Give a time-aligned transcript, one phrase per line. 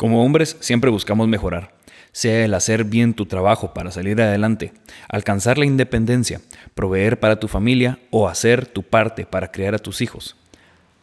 [0.00, 1.74] Como hombres siempre buscamos mejorar,
[2.10, 4.72] sea el hacer bien tu trabajo para salir adelante,
[5.10, 6.40] alcanzar la independencia,
[6.74, 10.36] proveer para tu familia o hacer tu parte para criar a tus hijos.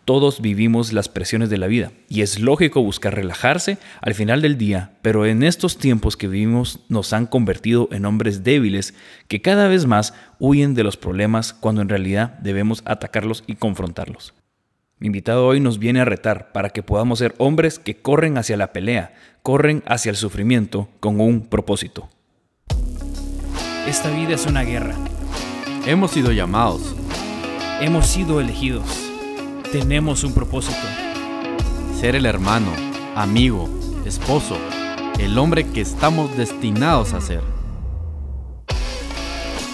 [0.04, 4.58] Todos vivimos las presiones de la vida y es lógico buscar relajarse al final del
[4.58, 8.96] día, pero en estos tiempos que vivimos nos han convertido en hombres débiles
[9.28, 14.34] que cada vez más huyen de los problemas cuando en realidad debemos atacarlos y confrontarlos.
[15.00, 18.58] Mi invitado hoy nos viene a retar para que podamos ser hombres que corren hacia
[18.58, 19.14] la pelea,
[19.44, 22.10] corren hacia el sufrimiento con un propósito.
[23.88, 24.96] Esta vida es una guerra.
[25.86, 26.96] Hemos sido llamados.
[27.80, 29.08] Hemos sido elegidos
[29.72, 30.78] tenemos un propósito.
[32.00, 32.72] Ser el hermano,
[33.16, 33.70] amigo,
[34.06, 34.58] esposo,
[35.20, 37.42] el hombre que estamos destinados a ser.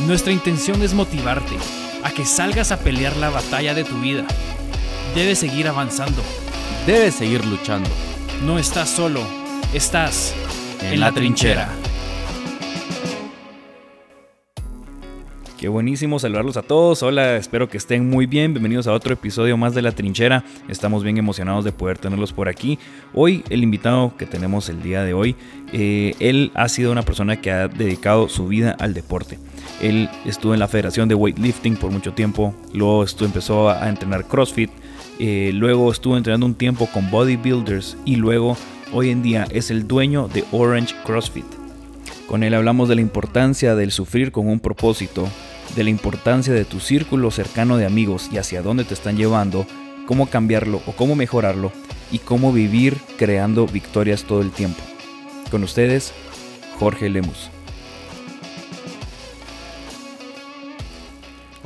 [0.08, 1.56] Nuestra intención es motivarte
[2.04, 4.26] a que salgas a pelear la batalla de tu vida.
[5.16, 6.24] Debes seguir avanzando.
[6.88, 7.88] Debes seguir luchando.
[8.44, 9.22] No estás solo,
[9.72, 10.34] estás
[10.82, 11.70] en, la, trinchera.
[15.56, 17.04] Qué buenísimo saludarlos a todos.
[17.04, 18.56] Hola, espero que estén muy bien.
[18.56, 20.44] Bienvenidos a otro episodio más de La Trinchera.
[20.68, 22.80] Estamos bien emocionados de poder tenerlos por aquí.
[23.14, 25.36] Hoy, el invitado que tenemos el día de hoy,
[25.72, 29.38] eh, él ha sido una persona que ha dedicado su vida al deporte.
[29.80, 32.56] Él estuvo en la Federación de Weightlifting por mucho tiempo.
[32.74, 34.72] Luego estuvo, empezó a entrenar CrossFit.
[35.26, 37.96] Eh, luego estuvo entrenando un tiempo con bodybuilders.
[38.04, 38.58] Y luego,
[38.92, 41.46] hoy en día, es el dueño de Orange CrossFit.
[42.28, 45.30] Con él hablamos de la importancia del sufrir con un propósito,
[45.78, 49.66] de la importancia de tu círculo cercano de amigos y hacia dónde te están llevando,
[50.08, 51.72] cómo cambiarlo o cómo mejorarlo
[52.12, 54.84] y cómo vivir creando victorias todo el tiempo.
[55.50, 56.12] Con ustedes,
[56.80, 57.50] Jorge Lemus.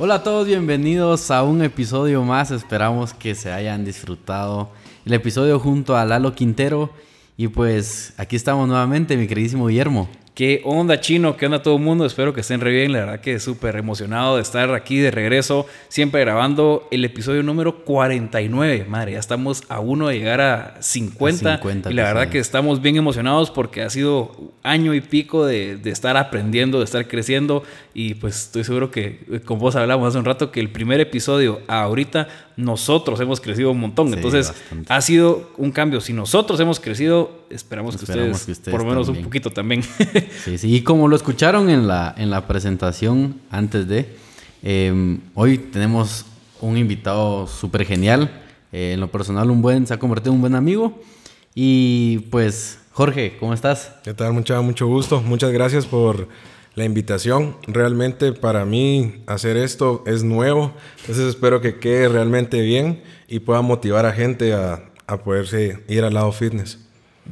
[0.00, 2.52] Hola a todos, bienvenidos a un episodio más.
[2.52, 4.70] Esperamos que se hayan disfrutado
[5.04, 6.90] el episodio junto a Lalo Quintero.
[7.36, 10.08] Y pues aquí estamos nuevamente, mi queridísimo Guillermo.
[10.38, 11.36] ¿Qué onda, chino?
[11.36, 12.06] ¿Qué onda todo el mundo?
[12.06, 12.92] Espero que estén re bien.
[12.92, 17.84] La verdad que súper emocionado de estar aquí de regreso, siempre grabando el episodio número
[17.84, 18.86] 49.
[18.88, 21.60] Madre, ya estamos a uno de llegar a 50.
[21.90, 25.90] y la verdad que estamos bien emocionados porque ha sido año y pico de, de,
[25.90, 27.64] estar aprendiendo, de estar creciendo.
[27.92, 31.62] Y pues estoy seguro que con vos hablamos hace un rato que el primer episodio
[31.66, 32.28] ahorita
[32.58, 34.12] nosotros hemos crecido un montón.
[34.12, 34.52] Entonces
[34.88, 36.00] ha sido un cambio.
[36.00, 39.82] Si nosotros hemos crecido, esperamos, que, ustedes, por lo menos un poquito también.
[40.44, 40.74] sí, sí.
[40.74, 44.16] Y como lo escucharon en la, en la presentación antes de,
[44.62, 46.26] em, hoy tenemos
[46.60, 48.30] un invitado súper genial.
[48.72, 51.00] Eh, en lo personal, un buen, se ha convertido en un buen amigo.
[51.54, 53.92] Y pues, Jorge, ¿cómo estás?
[54.04, 54.32] ¿Qué tal?
[54.32, 55.22] Mucho, mucho gusto.
[55.22, 56.28] Muchas gracias por
[56.78, 57.56] la invitación.
[57.66, 63.62] Realmente para mí hacer esto es nuevo, entonces espero que quede realmente bien y pueda
[63.62, 66.78] motivar a gente a, a poderse ir al lado fitness.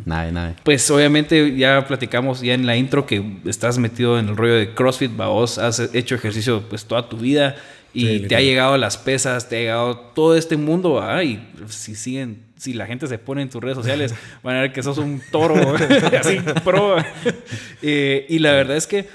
[0.04, 0.56] Nada, nada.
[0.62, 4.74] Pues obviamente ya platicamos ya en la intro que estás metido en el rollo de
[4.74, 7.56] CrossFit, vos has hecho ejercicio pues toda tu vida
[7.92, 12.42] y te ha llegado las pesas, te ha llegado todo este mundo, y si siguen,
[12.58, 15.22] si la gente se pone en tus redes sociales, van a ver que sos un
[15.30, 15.54] toro,
[16.20, 16.96] así, pro.
[17.82, 19.06] Eh, y la verdad es que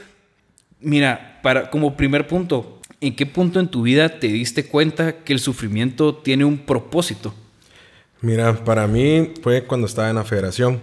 [0.81, 5.31] Mira, para, como primer punto, ¿en qué punto en tu vida te diste cuenta que
[5.31, 7.35] el sufrimiento tiene un propósito?
[8.21, 10.79] Mira, para mí fue cuando estaba en la federación,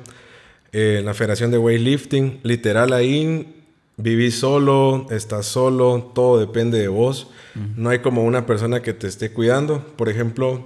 [0.72, 3.54] eh, en la federación de weightlifting, literal ahí
[3.97, 7.28] viví solo, estás solo, todo depende de vos,
[7.77, 10.65] no hay como una persona que te esté cuidando, por ejemplo,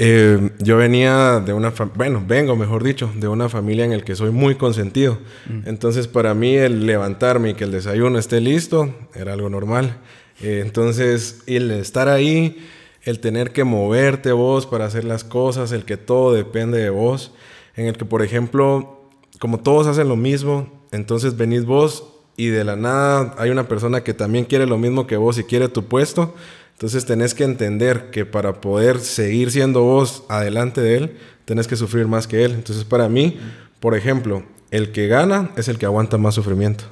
[0.00, 4.14] eh, yo venía de una, bueno, vengo, mejor dicho, de una familia en el que
[4.14, 5.18] soy muy consentido.
[5.46, 5.68] Mm.
[5.68, 9.96] Entonces, para mí el levantarme y que el desayuno esté listo era algo normal.
[10.40, 12.64] Eh, entonces, el estar ahí,
[13.08, 17.32] el tener que moverte vos para hacer las cosas, el que todo depende de vos,
[17.74, 19.08] en el que, por ejemplo,
[19.38, 22.04] como todos hacen lo mismo, entonces venís vos
[22.36, 25.44] y de la nada hay una persona que también quiere lo mismo que vos y
[25.44, 26.34] quiere tu puesto.
[26.72, 31.76] Entonces tenés que entender que para poder seguir siendo vos adelante de él, tenés que
[31.76, 32.52] sufrir más que él.
[32.52, 33.40] Entonces para mí,
[33.80, 36.84] por ejemplo, el que gana es el que aguanta más sufrimiento.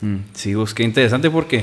[0.00, 1.62] Mm, sí, vos, qué interesante porque,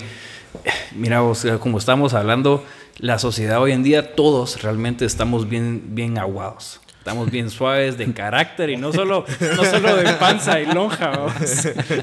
[0.95, 2.63] mira vos, como estamos hablando,
[2.99, 6.81] la sociedad hoy en día, todos realmente estamos bien, bien aguados.
[6.97, 9.25] Estamos bien suaves de carácter y no solo,
[9.55, 11.13] no solo de panza y lonja,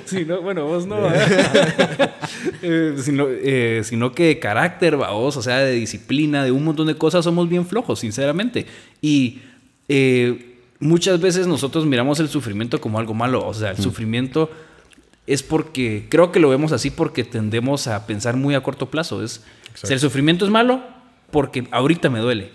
[0.07, 0.97] Sino, bueno, vos no,
[2.63, 6.87] eh, sino, eh, sino, que de carácter, vos, o sea, de disciplina, de un montón
[6.87, 8.67] de cosas, somos bien flojos, sinceramente.
[9.03, 9.43] Y
[9.89, 13.83] eh, muchas veces nosotros miramos el sufrimiento como algo malo, o sea, el mm.
[13.83, 14.51] sufrimiento
[15.27, 19.23] es porque, creo que lo vemos así porque tendemos a pensar muy a corto plazo.
[19.23, 19.43] Es,
[19.89, 20.83] el sufrimiento es malo
[21.31, 22.51] porque ahorita me duele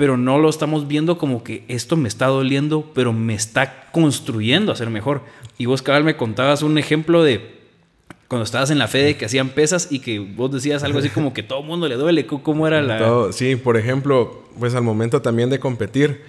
[0.00, 4.72] pero no lo estamos viendo como que esto me está doliendo, pero me está construyendo
[4.72, 5.20] a ser mejor.
[5.58, 7.60] Y vos, cabal, me contabas un ejemplo de
[8.26, 11.34] cuando estabas en la Fede que hacían pesas y que vos decías algo así como
[11.34, 12.24] que todo el mundo le duele.
[12.24, 13.30] ¿Cómo era la...?
[13.32, 16.22] sí, por ejemplo, pues al momento también de competir,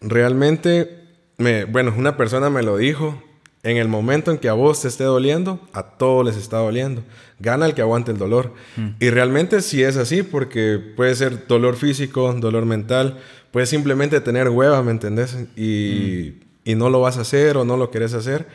[0.00, 1.04] realmente,
[1.36, 3.22] me, bueno, una persona me lo dijo,
[3.62, 7.02] en el momento en que a vos te esté doliendo, a todos les está doliendo.
[7.38, 8.52] Gana el que aguante el dolor.
[8.76, 8.88] Mm.
[8.98, 13.18] Y realmente sí es así, porque puede ser dolor físico, dolor mental,
[13.52, 15.36] puede simplemente tener hueva, ¿me entendés?
[15.56, 16.70] Y, mm.
[16.70, 18.46] y no lo vas a hacer o no lo querés hacer.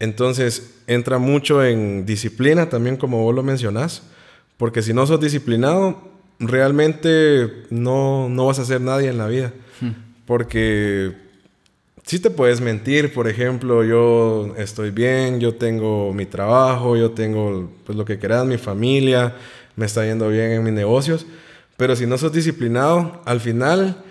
[0.00, 4.02] Entonces entra mucho en disciplina también como vos lo mencionás,
[4.56, 6.02] porque si no sos disciplinado,
[6.40, 9.52] realmente no, no vas a ser nadie en la vida.
[9.80, 9.90] Hmm.
[10.26, 11.27] Porque
[12.08, 17.70] si te puedes mentir, por ejemplo, yo estoy bien, yo tengo mi trabajo, yo tengo
[17.84, 19.36] pues, lo que quieras, mi familia,
[19.76, 21.26] me está yendo bien en mis negocios,
[21.76, 24.02] pero si no sos disciplinado, al final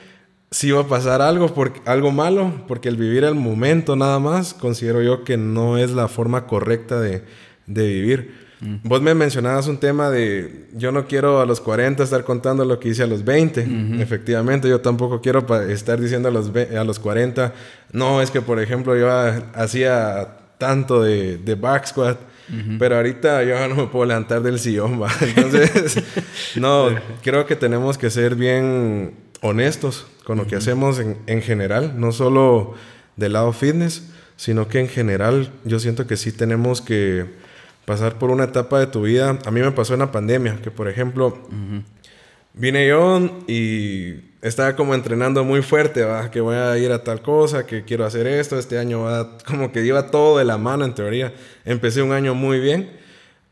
[0.51, 1.51] si va a pasar algo,
[1.85, 6.07] algo malo, porque el vivir el momento nada más, considero yo que no es la
[6.07, 7.23] forma correcta de,
[7.65, 8.46] vivir.
[8.59, 8.75] Mm.
[8.83, 12.79] Vos me mencionabas un tema de yo no quiero a los 40 estar contando lo
[12.79, 13.67] que hice a los 20.
[13.99, 17.53] Efectivamente, yo tampoco quiero estar diciendo a los, a los 40,
[17.91, 19.09] no, es que por ejemplo yo
[19.53, 22.17] hacía tanto de, de back squat.
[22.79, 25.11] Pero ahorita yo no me puedo levantar del sillón, ¿va?
[25.21, 26.01] Entonces,
[26.55, 26.87] no,
[27.21, 32.75] creo que tenemos que ser bien honestos con lo que hacemos en, general, no solo
[33.15, 37.25] del lado fitness, sino que en general yo siento que sí tenemos que
[37.87, 39.39] pasar por una etapa de tu vida.
[39.45, 41.37] A mí me pasó en la pandemia, que por ejemplo,
[42.53, 46.29] vine yo y estaba como entrenando muy fuerte, ¿va?
[46.29, 49.71] que voy a ir a tal cosa, que quiero hacer esto, este año va, como
[49.71, 51.33] que iba todo de la mano en teoría.
[51.63, 52.91] Empecé un año muy bien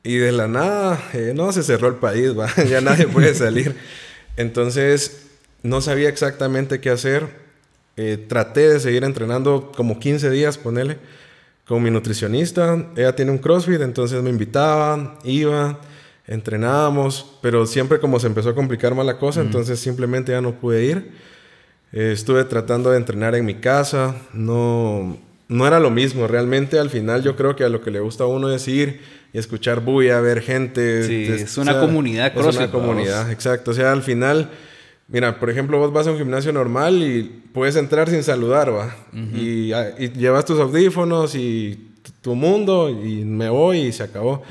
[0.03, 2.53] y de la nada, eh, no, se cerró el país, ¿va?
[2.69, 3.73] ya nadie puede salir.
[4.35, 5.27] Entonces,
[5.63, 7.25] no sabía exactamente qué hacer.
[7.95, 10.97] Eh, traté de seguir entrenando como 15 días, ponele,
[11.65, 12.85] con mi nutricionista.
[12.95, 15.79] Ella tiene un CrossFit, entonces me invitaba, iba,
[16.27, 20.53] entrenábamos, pero siempre como se empezó a complicar más la cosa, entonces simplemente ya no
[20.53, 21.11] pude ir.
[21.91, 25.17] Eh, estuve tratando de entrenar en mi casa, no,
[25.47, 26.27] no era lo mismo.
[26.27, 29.01] Realmente al final yo creo que a lo que le gusta a uno es ir
[29.33, 31.03] y escuchar bulla, ver gente.
[31.03, 32.53] Sí, es una comunidad CrossFit.
[32.53, 33.71] Es una comunidad, exacto.
[33.71, 34.49] O sea, al final
[35.07, 37.23] Mira, por ejemplo, vos vas a un gimnasio normal y
[37.53, 38.95] puedes entrar sin saludar, ¿va?
[39.13, 39.69] y,
[40.13, 41.91] llevas tus audífonos y
[42.21, 44.43] tu mundo y me voy y se acabó.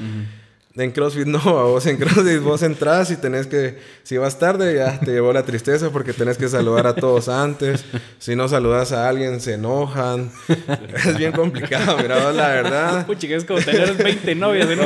[0.77, 4.99] En CrossFit no, vos en CrossFit vos entras y tenés que, si vas tarde ya
[4.99, 7.85] te llevó la tristeza porque tenés que saludar a todos antes.
[8.19, 10.33] Si no saludas a alguien se enojan.
[11.07, 13.07] Es bien complicado, mira, la verdad.
[13.09, 14.85] Uy, es como tener 20 novias de no,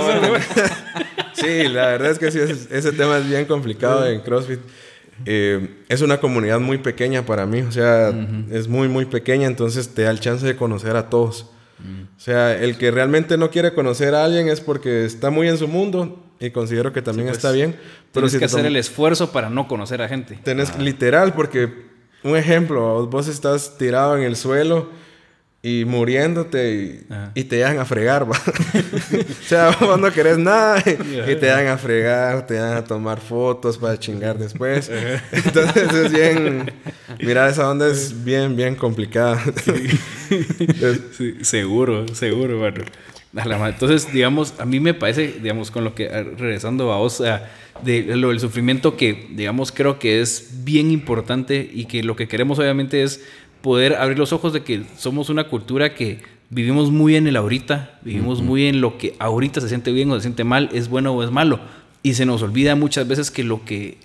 [1.33, 4.61] Sí, la verdad es que sí, ese tema es bien complicado en CrossFit.
[5.27, 8.13] Eh, es una comunidad muy pequeña para mí, o sea,
[8.51, 11.51] es muy, muy pequeña, entonces te da el chance de conocer a todos.
[12.17, 15.59] O sea, el que realmente no quiere conocer a alguien es porque está muy en
[15.59, 17.77] su mundo y considero que también está pues, bien.
[18.13, 20.39] Pero tienes que hacer el esfuerzo para no conocer a gente.
[20.43, 21.87] Tenés literal, porque
[22.25, 24.89] un ejemplo, vos estás tirado en el suelo
[25.61, 28.37] y muriéndote y, te dan a fregar, ¿va?
[28.39, 33.21] o sea, vos no querés nada y, te dan a fregar, te dan a tomar
[33.21, 34.91] fotos para chingar después.
[35.33, 36.73] Entonces es bien,
[37.21, 39.43] mira, esa onda es bien, bien complicada.
[41.17, 42.85] sí, seguro, seguro, bueno.
[43.67, 47.23] Entonces, digamos, a mí me parece, digamos, con lo que, regresando a vos,
[47.83, 52.27] de lo del sufrimiento que, digamos, creo que es bien importante y que lo que
[52.27, 53.23] queremos obviamente es
[53.61, 57.99] poder abrir los ojos de que somos una cultura que vivimos muy en el ahorita,
[58.03, 61.13] vivimos muy en lo que ahorita se siente bien o se siente mal, es bueno
[61.13, 61.61] o es malo.
[62.03, 63.99] Y se nos olvida muchas veces que lo que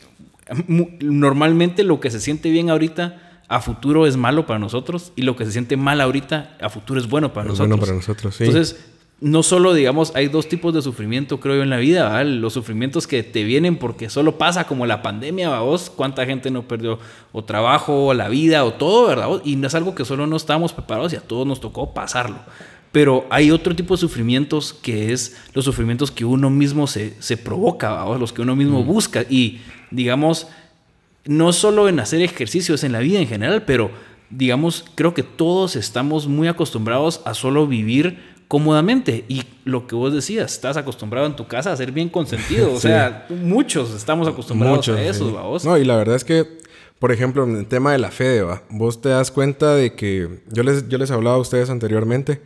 [1.00, 5.36] normalmente lo que se siente bien ahorita a futuro es malo para nosotros y lo
[5.36, 7.70] que se siente mal ahorita a futuro es bueno para nosotros.
[7.70, 8.46] Bueno para nosotros, sí.
[8.46, 12.24] Entonces, no solo, digamos, hay dos tipos de sufrimiento, creo yo, en la vida.
[12.26, 16.68] Los sufrimientos que te vienen porque solo pasa como la pandemia, vos, cuánta gente no
[16.68, 17.00] perdió
[17.32, 19.42] o trabajo, o la vida, o todo, ¿verdad?
[19.46, 22.40] Y no es algo que solo no estábamos preparados y a todos nos tocó pasarlo.
[22.92, 27.38] Pero hay otro tipo de sufrimientos que es los sufrimientos que uno mismo se, se
[27.38, 29.26] provoca, los que uno mismo busca.
[29.30, 30.48] Y, digamos,
[31.26, 33.90] no solo en hacer ejercicios en la vida en general, pero,
[34.30, 39.26] digamos, creo que todos estamos muy acostumbrados a solo vivir cómodamente.
[39.28, 42.72] Y lo que vos decías, estás acostumbrado en tu casa a ser bien consentido.
[42.72, 46.60] O sea, muchos estamos acostumbrados a eso, No, y la verdad es que,
[47.00, 50.62] por ejemplo, en el tema de la fe, vos te das cuenta de que, yo
[50.62, 52.44] les, yo les hablaba a ustedes anteriormente,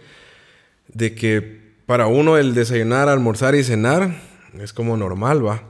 [0.94, 4.16] de que para uno el desayunar, almorzar y cenar
[4.62, 5.64] es como normal, va.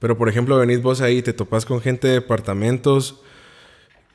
[0.00, 3.22] Pero por ejemplo, venís vos ahí, te topas con gente de departamentos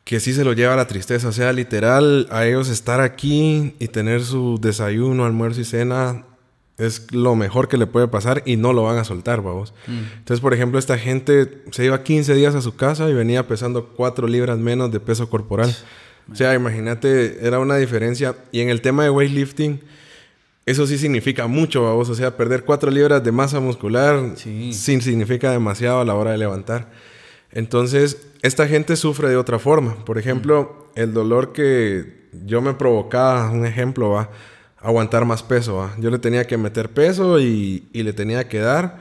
[0.04, 1.28] que sí se lo lleva la tristeza.
[1.28, 6.26] O sea, literal, a ellos estar aquí y tener su desayuno, almuerzo y cena
[6.80, 9.74] es lo mejor que le puede pasar y no lo van a soltar, vamos.
[9.88, 13.90] Entonces, por ejemplo, esta gente se iba 15 días a su casa y venía pesando
[13.90, 15.76] 4 libras menos de peso corporal.
[16.32, 18.36] O sea, imagínate, era una diferencia.
[18.54, 19.82] Y en el tema de weightlifting,
[20.66, 22.08] eso sí significa mucho, vamos.
[22.08, 24.72] O sea, perder 4 libras de masa muscular sí.
[24.72, 26.92] significa demasiado a la hora de levantar.
[27.52, 29.96] Entonces, esta gente sufre de otra forma.
[30.06, 34.30] Por ejemplo, el dolor que yo me provocaba, un ejemplo, va
[34.82, 35.90] aguantar más peso.
[36.00, 39.00] Yo le tenía que meter peso y, le tenía que dar.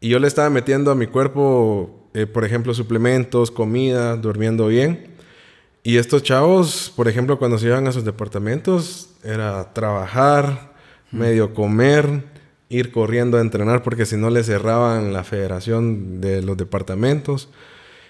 [0.00, 5.14] Y yo le estaba metiendo a mi cuerpo, eh, por ejemplo, suplementos, comida, durmiendo bien.
[5.82, 10.72] Y estos chavos, por ejemplo, cuando se iban a sus departamentos, era trabajar,
[11.10, 12.24] medio comer,
[12.68, 17.50] ir corriendo a entrenar porque si no le cerraban la federación de los departamentos.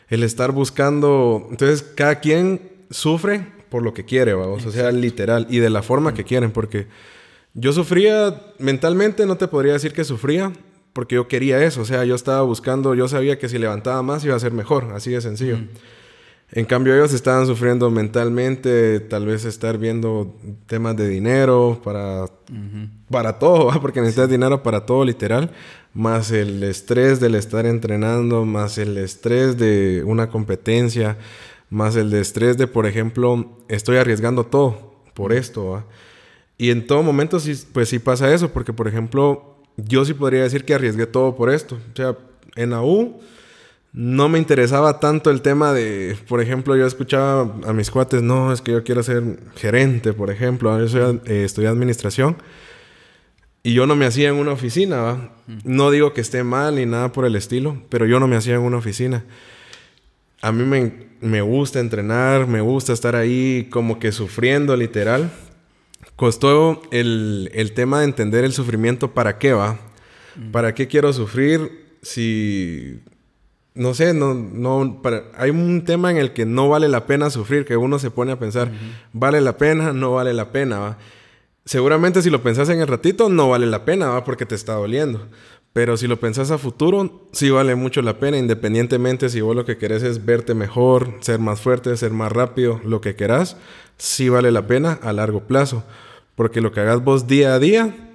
[0.09, 5.47] El estar buscando, entonces cada quien sufre por lo que quiere, vamos, o sea, literal,
[5.51, 6.87] y de la forma que quieren, porque
[7.55, 10.53] yo sufría mentalmente, no te podría decir que sufría,
[10.93, 14.25] porque yo quería eso, o sea, yo estaba buscando, yo sabía que si levantaba más
[14.25, 15.59] iba a ser mejor, así de sencillo.
[16.53, 22.27] En cambio, ellos estaban sufriendo mentalmente, tal vez estar viendo temas de dinero para,
[23.11, 25.51] para todo, porque necesitas dinero para todo, literal.
[25.95, 31.17] Más el estrés del estar entrenando, más el estrés de una competencia,
[31.71, 35.85] más el de estrés de, por ejemplo, estoy arriesgando todo por esto.
[36.59, 40.43] Y en todo momento sí, pues sí pasa eso, porque por ejemplo, yo sí podría
[40.43, 41.77] decir que arriesgué todo por esto.
[41.77, 42.17] O sea,
[42.57, 43.21] en la U
[43.93, 48.53] no me interesaba tanto el tema de, por ejemplo, yo escuchaba a mis cuates, no,
[48.53, 49.23] es que yo quiero ser
[49.55, 52.37] gerente, por ejemplo, yo soy, eh, estudié administración.
[53.65, 55.31] Y yo no me hacía en una oficina, ¿va?
[55.65, 58.55] No digo que esté mal ni nada por el estilo, pero yo no me hacía
[58.55, 59.25] en una oficina
[60.45, 60.93] a mí
[61.23, 65.33] me, gusta entrenar, me gusta estar ahí como que sufriendo literal.
[66.17, 69.79] Costó el, tema de entender el sufrimiento para qué va.
[70.37, 70.51] Mm.
[70.51, 73.01] ¿Para qué quiero sufrir si...
[73.73, 75.03] No sé, no, no,
[75.37, 78.31] hay un tema en el que no vale la pena sufrir, que uno se pone
[78.31, 78.71] a pensar,
[79.13, 79.93] ¿vale la pena?
[79.93, 80.99] No vale la pena, ¿va?
[81.65, 84.25] Seguramente si lo pensás en el ratito, no vale la pena, ¿va?
[84.25, 85.29] Porque te está doliendo.
[85.73, 89.65] Pero si lo pensás a futuro, sí vale mucho la pena, independientemente si vos lo
[89.65, 93.57] que querés es verte mejor, ser más fuerte, ser más rápido, lo que querás,
[93.97, 95.83] sí vale la pena a largo plazo.
[96.37, 98.13] Porque lo que hagas vos día a día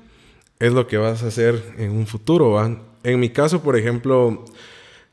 [0.59, 2.51] es lo que vas a hacer en un futuro.
[2.51, 2.77] ¿va?
[3.03, 4.45] En mi caso, por ejemplo,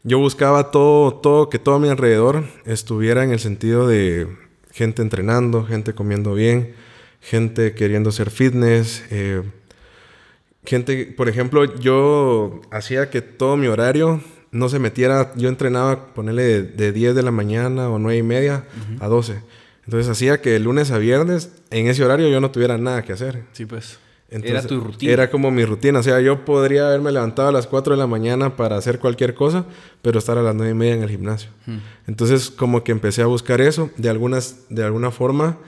[0.03, 4.29] yo buscaba todo, todo, que todo a mi alrededor estuviera en el sentido de
[4.73, 6.75] gente entrenando, gente comiendo bien,
[7.21, 9.05] gente queriendo ser fitness.
[9.11, 9.43] Eh,
[10.65, 14.21] gente, por ejemplo, yo hacía que todo mi horario
[14.51, 18.65] no se metiera, yo entrenaba, ponerle de, 10 de la mañana o 9 y media
[19.01, 19.43] a 12.
[19.85, 23.13] Entonces hacía que de lunes a viernes, en ese horario yo no tuviera nada que
[23.13, 23.45] hacer.
[23.53, 23.99] Sí, pues.
[24.29, 25.13] era tu rutina.
[25.13, 26.01] Era como mi rutina.
[26.01, 29.35] O sea, yo podría haberme levantado a las 4 de la mañana para hacer cualquier
[29.35, 29.65] cosa,
[30.03, 31.51] pero estar a las 9 y media en el gimnasio.
[32.09, 33.91] Entonces, como que empecé a buscar eso.
[33.97, 35.59] De, algunas, de alguna forma,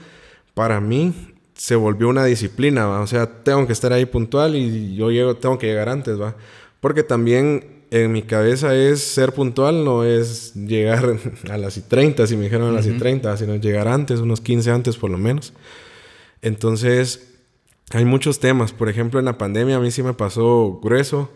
[0.53, 1.13] para mí,
[1.59, 3.01] se volvió una disciplina, ¿va?
[3.01, 6.35] O sea, tengo que estar ahí puntual y yo llego, tengo que llegar antes, ¿va?
[6.79, 11.17] Porque también en mi cabeza es ser puntual, no es llegar
[11.51, 14.39] a las y 30, si me dijeron a las y 30, sino llegar antes, unos
[14.39, 15.51] 15 antes por lo menos.
[16.41, 17.27] Entonces,
[17.91, 18.71] hay muchos temas.
[18.71, 21.29] Por ejemplo, en la pandemia a mí sí me pasó grueso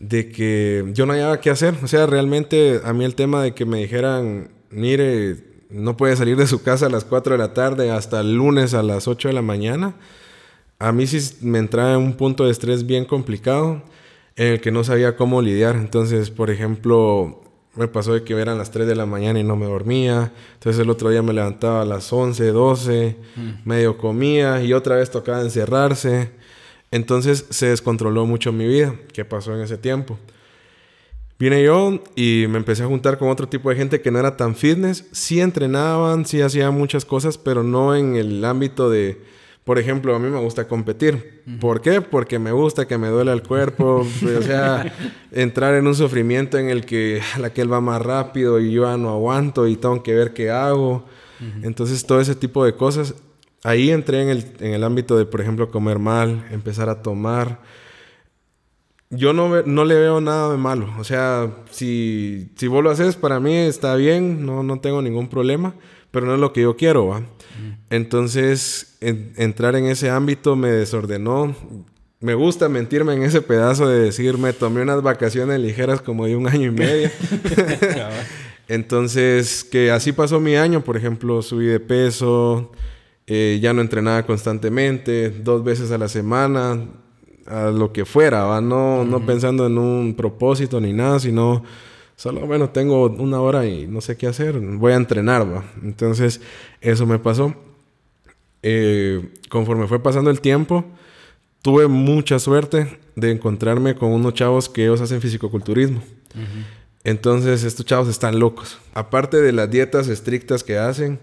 [0.00, 1.74] de que yo no había qué hacer.
[1.84, 6.36] O sea, realmente a mí el tema de que me dijeran, mire, no puede salir
[6.36, 9.28] de su casa a las 4 de la tarde hasta el lunes a las 8
[9.28, 9.94] de la mañana,
[10.78, 13.82] a mí sí me entraba un punto de estrés bien complicado
[14.36, 15.74] en el que no sabía cómo lidiar.
[15.74, 17.42] Entonces, por ejemplo,
[17.74, 20.32] me pasó de que eran las 3 de la mañana y no me dormía.
[20.54, 23.50] Entonces el otro día me levantaba a las 11, 12, mm.
[23.64, 26.30] medio comía y otra vez tocaba encerrarse.
[26.90, 28.94] Entonces se descontroló mucho mi vida.
[29.12, 30.18] ¿Qué pasó en ese tiempo?
[31.38, 34.36] Vine yo y me empecé a juntar con otro tipo de gente que no era
[34.36, 35.04] tan fitness.
[35.12, 39.22] Sí entrenaban, sí hacían muchas cosas, pero no en el ámbito de,
[39.62, 41.44] por ejemplo, a mí me gusta competir.
[41.60, 42.00] ¿Por qué?
[42.00, 44.04] Porque me gusta que me duele el cuerpo.
[44.38, 44.92] o sea,
[45.30, 48.90] entrar en un sufrimiento en el que la que él va más rápido y yo
[48.90, 51.04] ya no aguanto y tengo que ver qué hago.
[51.62, 53.14] Entonces, todo ese tipo de cosas.
[53.62, 57.60] Ahí entré en el, en el ámbito de, por ejemplo, comer mal, empezar a tomar
[59.10, 60.92] yo no, no le veo nada de malo.
[60.98, 65.28] O sea, si, si vos lo haces, para mí está bien, no, no tengo ningún
[65.28, 65.74] problema,
[66.10, 67.22] pero no es lo que yo quiero, ¿va?
[67.90, 71.54] Entonces, entrar en ese ámbito me desordenó.
[72.20, 76.36] Me gusta mentirme en ese pedazo de decir, me tomé unas vacaciones ligeras como de
[76.36, 77.10] un año y medio.
[78.68, 82.72] Entonces, que así pasó mi año, por ejemplo, subí de peso,
[83.26, 86.86] eh, ya no entrenaba constantemente, dos veces a la semana,
[87.48, 88.60] a lo que fuera, ¿va?
[88.60, 91.64] No, no pensando en un propósito ni nada, sino
[92.16, 95.64] solo, bueno, tengo una hora y no sé qué hacer, voy a entrenar, ¿va?
[95.82, 96.40] Entonces,
[96.80, 97.54] eso me pasó.
[98.62, 100.84] Eh, conforme fue pasando el tiempo,
[101.62, 106.02] tuve mucha suerte de encontrarme con unos chavos que ellos hacen fisicoculturismo.
[107.04, 108.78] Entonces, estos chavos están locos.
[108.94, 111.20] Aparte de las dietas estrictas que hacen,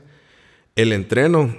[0.76, 1.56] el entreno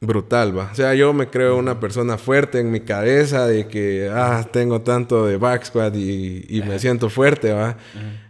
[0.00, 0.70] brutal, va.
[0.72, 4.80] O sea, yo me creo una persona fuerte en mi cabeza de que, ah, tengo
[4.80, 7.76] tanto de back squat y, me siento fuerte, va.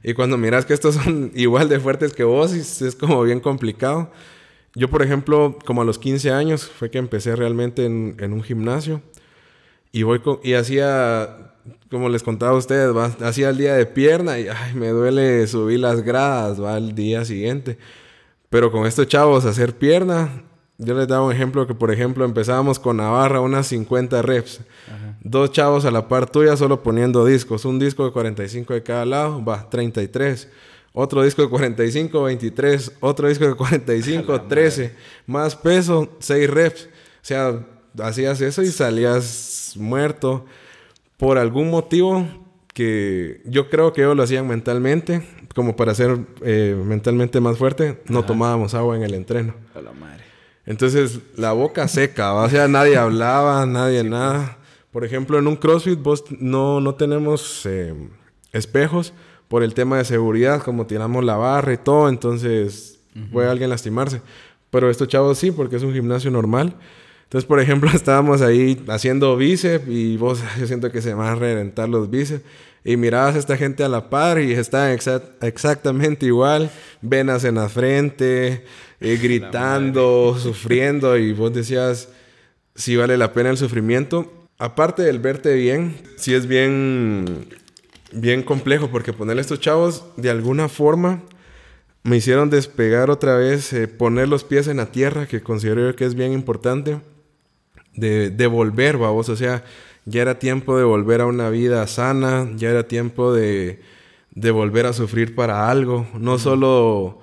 [0.02, 4.10] Y cuando miras que estos son igual de fuertes que vos, es como bien complicado.
[4.74, 9.02] Yo, por ejemplo, como a los 15 años fue que empecé realmente en, un gimnasio
[9.90, 11.54] y voy y hacía,
[11.90, 13.06] como les contaba a ustedes, ¿va?
[13.26, 17.24] hacía el día de pierna y ay, me duele subir las gradas, va, el día
[17.24, 17.78] siguiente.
[18.48, 20.44] Pero con estos chavos hacer pierna,
[20.82, 24.62] yo les daba un ejemplo que, por ejemplo, empezábamos con Navarra unas 50 reps.
[25.22, 27.66] Dos chavos a la par tuya solo poniendo discos.
[27.66, 30.49] Un disco de 45 de cada lado, va, 33.
[30.94, 32.92] Otro disco de 45, 23.
[33.00, 34.94] Otro disco de 45, 13.
[35.26, 36.84] Más peso, 6 reps.
[36.84, 36.88] O
[37.20, 37.66] sea,
[38.02, 40.46] hacías eso y salías muerto.
[41.18, 42.26] Por algún motivo
[42.72, 45.22] que yo creo que ellos lo hacían mentalmente,
[45.54, 49.54] como para ser eh, mentalmente más fuerte, no tomábamos agua en el entreno.
[49.75, 50.19] A la madre.
[50.70, 54.56] Entonces, la boca seca, o sea, nadie hablaba, nadie nada.
[54.92, 57.92] Por ejemplo, en un CrossFit vos no, no tenemos eh,
[58.52, 59.12] espejos
[59.48, 63.00] por el tema de seguridad, como tiramos la barra y todo, entonces
[63.32, 64.22] puede alguien lastimarse.
[64.70, 66.76] Pero estos chavos sí, porque es un gimnasio normal.
[67.30, 71.34] Entonces, por ejemplo, estábamos ahí haciendo bíceps y vos, yo siento que se van a
[71.37, 72.42] reventar los bíceps.
[72.82, 74.99] Y mirabas a esta gente a la par y estaban
[75.42, 76.70] exactamente igual,
[77.02, 78.64] venas en la frente,
[79.00, 82.08] eh, gritando, sufriendo, y vos decías,
[82.75, 84.49] si vale la pena el sufrimiento.
[84.58, 87.47] Aparte del verte bien, sí es bien,
[88.12, 91.23] bien complejo, porque ponerle a estos chavos, de alguna forma,
[92.02, 96.06] me hicieron despegar otra vez, eh, poner los pies en la tierra, que considero que
[96.06, 96.99] es bien importante,
[98.00, 99.63] de, de volver, vamos, o sea
[100.04, 103.80] ya era tiempo de volver a una vida sana, ya era tiempo de,
[104.34, 107.21] volver a sufrir para algo, no solo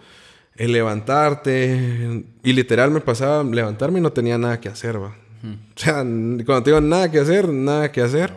[0.55, 5.15] el levantarte, y literal me pasaba levantarme y no tenía nada que hacer, va.
[5.43, 8.33] O sea, cuando tengo nada que hacer, nada que hacer.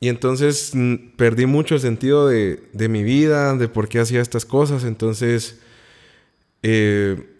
[0.00, 0.72] Y entonces
[1.16, 4.84] perdí mucho el sentido de, de, mi vida, de por qué hacía estas cosas.
[4.84, 5.58] Entonces,
[6.62, 7.33] eh,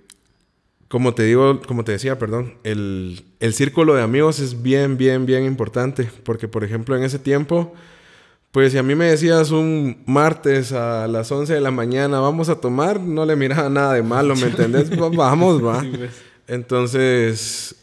[0.94, 5.44] como te digo, como te decía, perdón, el, círculo de amigos es bien, bien, bien
[5.44, 6.08] importante.
[6.22, 7.74] Porque, por ejemplo, en ese tiempo,
[8.52, 12.48] pues si a mí me decías un martes a las 11 de la mañana, vamos
[12.48, 14.88] a tomar, no le miraba nada de malo, ¿me entendés?
[14.96, 15.80] vamos, va.
[15.80, 16.12] Pues.
[16.46, 17.74] Entonces,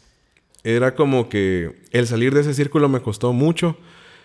[0.64, 3.76] era como que el salir de ese círculo me costó mucho.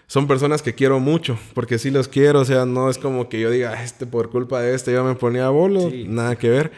[0.07, 3.41] Son personas que quiero mucho, porque sí los quiero, o sea, no es como que
[3.41, 6.71] yo diga, este por culpa de este yo me ponía a bolo, nada que ver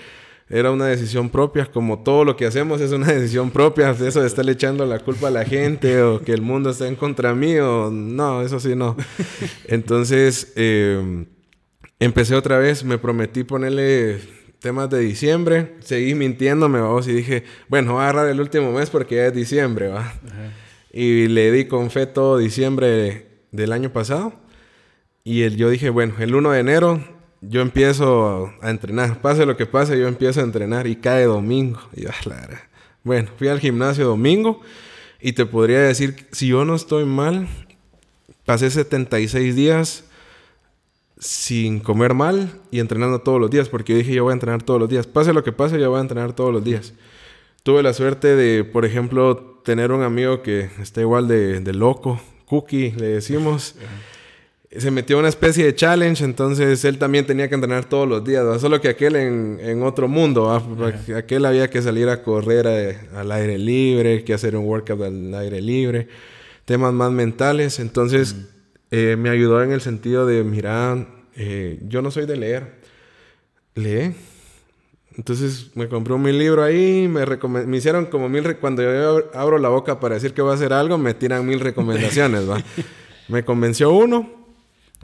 [0.50, 4.28] era una decisión propia, como todo lo que hacemos es una decisión propia, eso de
[4.28, 7.90] estarle echando la culpa a la gente o que el mundo está en contra mío,
[7.92, 8.98] no, eso sí no.
[9.68, 11.26] Entonces, eh,
[12.00, 14.20] empecé otra vez, me prometí ponerle
[14.60, 18.90] temas de diciembre, seguí mintiéndome, vamos, y dije, bueno, voy a agarrar el último mes
[18.90, 20.14] porque ya es diciembre, va.
[20.92, 24.34] Y le di con fe todo diciembre del año pasado.
[25.24, 29.22] Y el, yo dije, bueno, el 1 de enero yo empiezo a entrenar.
[29.22, 31.80] Pase lo que pase, yo empiezo a entrenar y cae domingo.
[31.96, 32.14] Y ah,
[33.04, 34.62] Bueno, fui al gimnasio domingo
[35.22, 37.48] y te podría decir, si yo no estoy mal,
[38.46, 40.04] pasé 76 días
[41.18, 44.64] sin comer mal y entrenando todos los días, porque yo dije, yo voy a entrenar
[44.64, 45.08] todos los días.
[45.08, 46.94] Pase lo que pase, yo voy a entrenar todos los días.
[47.64, 52.22] Tuve la suerte de, por ejemplo, tener un amigo que está igual de, de loco,
[52.46, 53.76] Cookie, le decimos
[54.72, 58.62] se metió una especie de challenge, entonces él también tenía que entrenar todos los días,
[58.62, 60.52] solo que aquel en, otro mundo,
[61.16, 65.60] aquel había que salir a correr al aire libre, que hacer un workout al aire
[65.60, 66.08] libre,
[66.66, 68.36] temas más mentales, entonces
[68.92, 72.80] eh, me ayudó en el sentido de, mira, eh, yo no soy de leer,
[73.74, 74.14] lee.
[75.18, 77.26] Entonces me compré un mil libro ahí, me,
[77.66, 78.56] me hicieron como mil...
[78.58, 81.60] Cuando yo abro la boca para decir que voy a hacer algo, me tiran mil
[81.60, 82.64] recomendaciones, ¿va?
[83.28, 84.39] me convenció uno,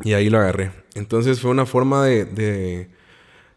[0.04, 0.72] y ahí lo agarré.
[0.94, 2.90] Entonces fue una forma de,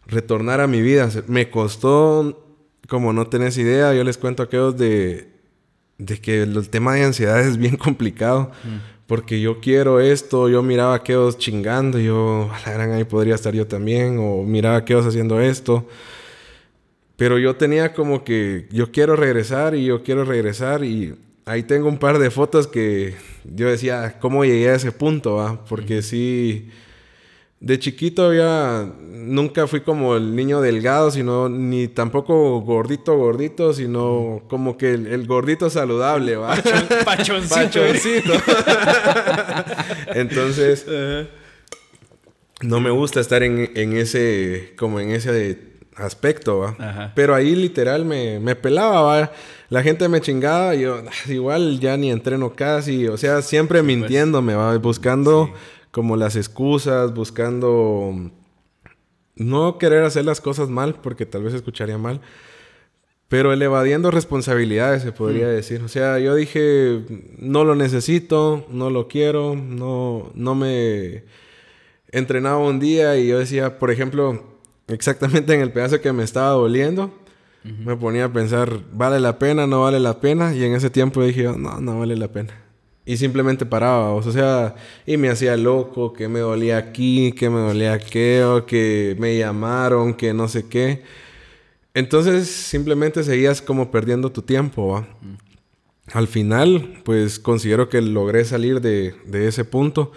[0.05, 1.09] retornar a mi vida.
[1.27, 2.47] Me costó,
[2.87, 5.29] como no tenés idea, yo les cuento a aquellos de,
[5.97, 8.51] de que el tema de ansiedad es bien complicado.
[8.63, 9.05] Mm.
[9.07, 13.33] porque yo quiero esto, yo miraba a aquellos chingando, yo, a la gran ahí podría
[13.35, 15.87] estar yo también, o miraba a aquellos haciendo esto.
[17.15, 21.15] Pero yo tenía como que yo quiero regresar y yo quiero regresar y
[21.49, 25.35] ahí tengo un par de fotos que yo decía, ¿cómo llegué a ese punto?
[25.37, 25.65] Va?
[25.65, 26.69] Porque sí,
[27.59, 34.43] de chiquito había, nunca fui como el niño delgado, sino ni tampoco gordito, gordito, sino
[34.47, 36.55] como que el, gordito saludable, ¿va?
[37.05, 37.55] pachoncito.
[37.55, 38.33] Pachoncito.
[40.13, 40.85] Entonces,
[42.61, 45.57] no me gusta estar en, en ese, como en ese
[45.95, 47.11] aspecto, ¿va?
[47.15, 49.31] Pero ahí literal me, me pelaba, ¿va?
[49.69, 53.79] La gente me chingaba y yo, ah, igual ya ni entreno casi, o sea, siempre
[53.79, 53.87] pues.
[53.87, 54.77] mintiéndome, ¿va?
[54.77, 55.53] Buscando
[55.91, 58.31] como las excusas, buscando
[59.35, 62.21] no querer hacer las cosas mal, porque tal vez escucharía mal,
[63.27, 65.49] pero el evadiendo responsabilidades, se podría mm.
[65.49, 65.81] decir.
[65.83, 67.05] O sea, yo dije,
[67.37, 71.23] no lo necesito, no lo quiero, no, no me
[72.11, 74.43] entrenaba un día y yo decía, por ejemplo,
[74.87, 77.13] exactamente en el pedazo que me estaba doliendo,
[77.63, 79.67] me ponía a pensar, ¿vale la pena?
[79.67, 80.53] ¿No vale la pena?
[80.55, 82.53] Y en ese tiempo dije, no, no vale la pena.
[83.05, 87.59] Y simplemente paraba, o sea, y me hacía loco, que me dolía aquí, que me
[87.59, 91.03] dolía aquello, que me llamaron, que no sé qué.
[91.93, 95.07] Entonces simplemente seguías como perdiendo tu tiempo, ¿va?
[96.13, 100.11] Al final, pues considero que logré salir de, de ese punto.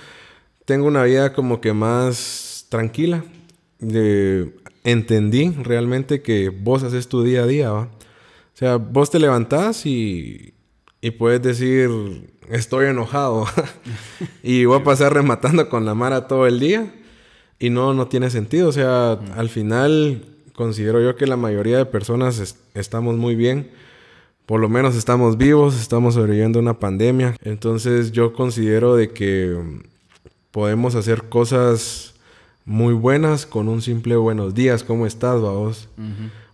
[0.64, 3.24] Tengo una vida como que más tranquila.
[3.78, 7.82] De, entendí realmente que vos haces tu día a día, ¿va?
[7.82, 10.54] O sea, vos te levantás y,
[11.00, 11.90] y puedes decir,
[12.50, 13.46] estoy enojado
[14.42, 16.92] y voy a pasar rematando con la Mara todo el día
[17.58, 18.68] y no, no tiene sentido.
[18.68, 23.70] O sea, al final considero yo que la mayoría de personas estamos muy bien.
[24.46, 27.36] Por lo menos estamos vivos, estamos sobreviviendo una pandemia.
[27.42, 29.56] Entonces yo considero de que
[30.50, 32.11] podemos hacer cosas
[32.64, 35.88] muy buenas con un simple buenos días, ¿cómo estás, vos?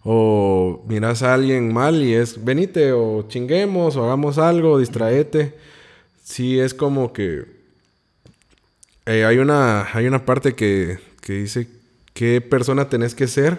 [0.04, 5.54] O miras a alguien mal y es, venite o chinguemos o hagamos algo, distraete.
[6.22, 7.46] Sí, es como que
[9.06, 11.68] eh, hay, una, hay una parte que, que, dice
[12.14, 13.58] qué persona tenés que ser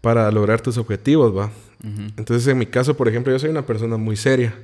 [0.00, 1.50] para lograr tus objetivos, ¿va?
[2.16, 4.54] Entonces, en mi caso, por ejemplo, yo soy una persona muy seria.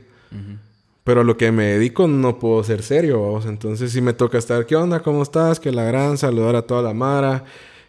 [1.11, 3.45] Pero a lo que me dedico no puedo ser serio, vamos.
[3.45, 5.01] Entonces sí me toca estar, ¿qué onda?
[5.01, 5.59] ¿Cómo estás?
[5.59, 7.45] Que la gran, saludar a toda la mara.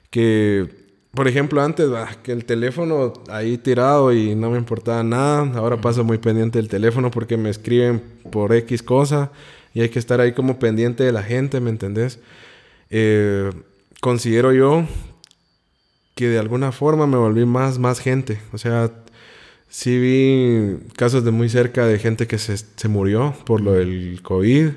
[0.09, 0.67] Que,
[1.13, 1.87] por ejemplo, antes,
[2.23, 5.41] que el teléfono ahí tirado y no me importaba nada.
[5.55, 9.31] Ahora paso muy pendiente del teléfono porque me escriben por X cosa.
[9.75, 12.17] Y hay que estar ahí como pendiente de la gente, ¿me entendés?
[12.89, 13.51] Eh,
[13.99, 14.87] considero yo
[16.15, 18.39] que de alguna forma me volví más, más gente.
[18.51, 18.89] O sea,
[19.71, 24.67] Sí vi casos de muy cerca de gente que se, murió por lo del COVID,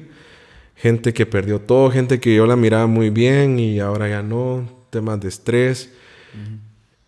[0.77, 4.69] gente que perdió todo, gente que yo la miraba muy bien y ahora ya no,
[4.91, 5.93] temas de estrés.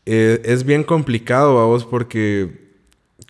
[0.05, 2.73] Eh, es bien complicado a vos porque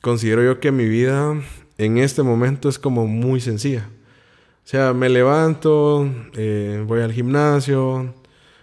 [0.01, 1.38] considero yo que mi vida
[1.77, 3.90] en este momento es como muy sencilla.
[4.64, 8.14] O sea, me levanto, eh, voy al gimnasio,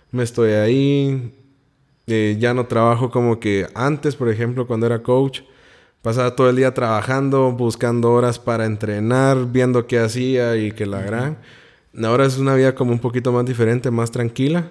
[0.09, 1.35] me estoy ahí,
[2.07, 5.41] eh, ya no trabajo como que antes, por ejemplo, cuando era coach
[6.03, 11.01] Pasaba todo el día trabajando, buscando horas para entrenar, viendo qué hacía y que la
[11.01, 11.37] gran.
[12.03, 14.69] Ahora es una vida como un poquito más diferente, más tranquila,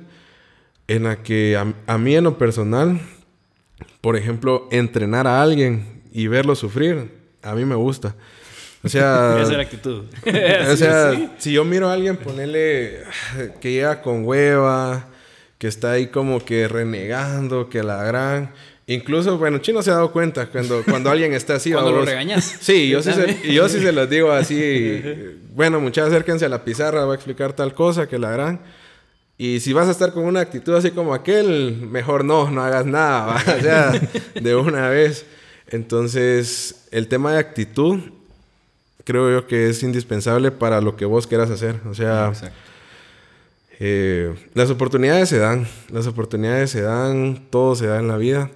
[0.89, 3.01] en la que a, mí en lo personal,
[4.03, 8.15] por ejemplo, entrenar a alguien y verlo sufrir, a mí me gusta.
[8.85, 10.05] O sea, esa actitud.
[10.71, 13.05] o sea, si yo miro a alguien, ponerle
[13.63, 15.09] que llega con hueva,
[15.57, 18.53] que está ahí como que renegando, que la gran
[18.87, 21.73] Incluso, bueno, Chino se ha dado cuenta cuando, cuando alguien está así.
[21.73, 22.59] cuando lo regañas.
[22.61, 25.03] Sí, yo, sí se, yo sí se los digo así.
[25.55, 28.61] bueno, muchachos, acérquense a la pizarra, voy a explicar tal cosa que la harán.
[29.39, 32.87] Y si vas a estar con una actitud así como aquel, mejor no, no hagas
[32.87, 33.93] nada, o sea,
[34.41, 35.27] de una vez.
[35.69, 38.01] Entonces, el tema de actitud
[39.05, 41.81] creo yo que es indispensable para lo que vos quieras hacer.
[41.89, 42.33] O sea,
[43.81, 48.51] eh, las oportunidades se dan, las oportunidades se dan, todo se da en la vida.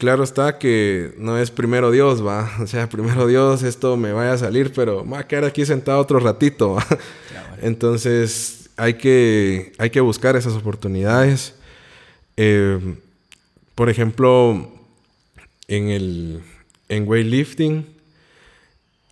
[0.00, 2.50] Claro está que no es primero Dios, va.
[2.60, 6.00] O sea, primero Dios, esto me vaya a salir, pero va a quedar aquí sentado
[6.00, 6.78] otro ratito.
[7.60, 11.54] Entonces, hay que, hay que buscar esas oportunidades.
[12.38, 12.96] Eh,
[13.74, 14.72] por ejemplo,
[15.68, 16.42] en el
[16.88, 17.86] en weightlifting,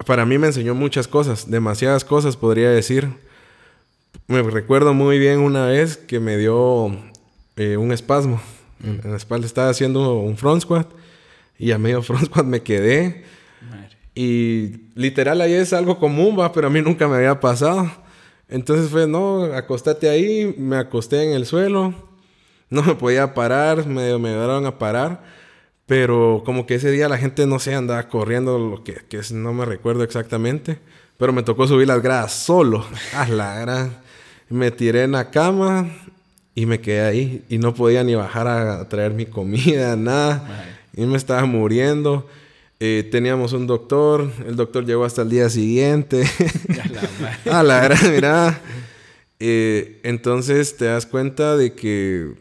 [0.07, 3.11] para mí me enseñó muchas cosas, demasiadas cosas podría decir.
[4.27, 6.96] Me recuerdo muy bien una vez que me dio
[7.57, 8.40] eh, un espasmo
[8.82, 9.46] en, la espalda.
[9.46, 10.88] Estaba haciendo un front squat
[11.58, 13.24] y a medio front squat me quedé.
[14.14, 17.88] Y literal ahí es algo común, va, pero a mí nunca me había pasado.
[18.48, 21.94] Entonces fue, no, acostate ahí, me acosté en el suelo,
[22.70, 25.22] no me podía parar, me, me ayudaron a parar,
[25.86, 29.32] pero como que ese día la gente, no sé, andaba corriendo, lo que, que es-
[29.32, 30.78] no me recuerdo exactamente,
[31.18, 33.98] pero me tocó subir las gradas solo, a la gran.
[34.48, 35.90] Me tiré en la cama
[36.59, 41.07] y me quedé ahí y no podía ni bajar a traer mi comida, nada, y
[41.07, 42.27] me estaba muriendo.
[42.81, 46.25] Eh, teníamos un doctor, el doctor llegó hasta el día siguiente.
[47.51, 48.61] A la gran, mira.
[49.38, 52.33] Eh, entonces te das cuenta de que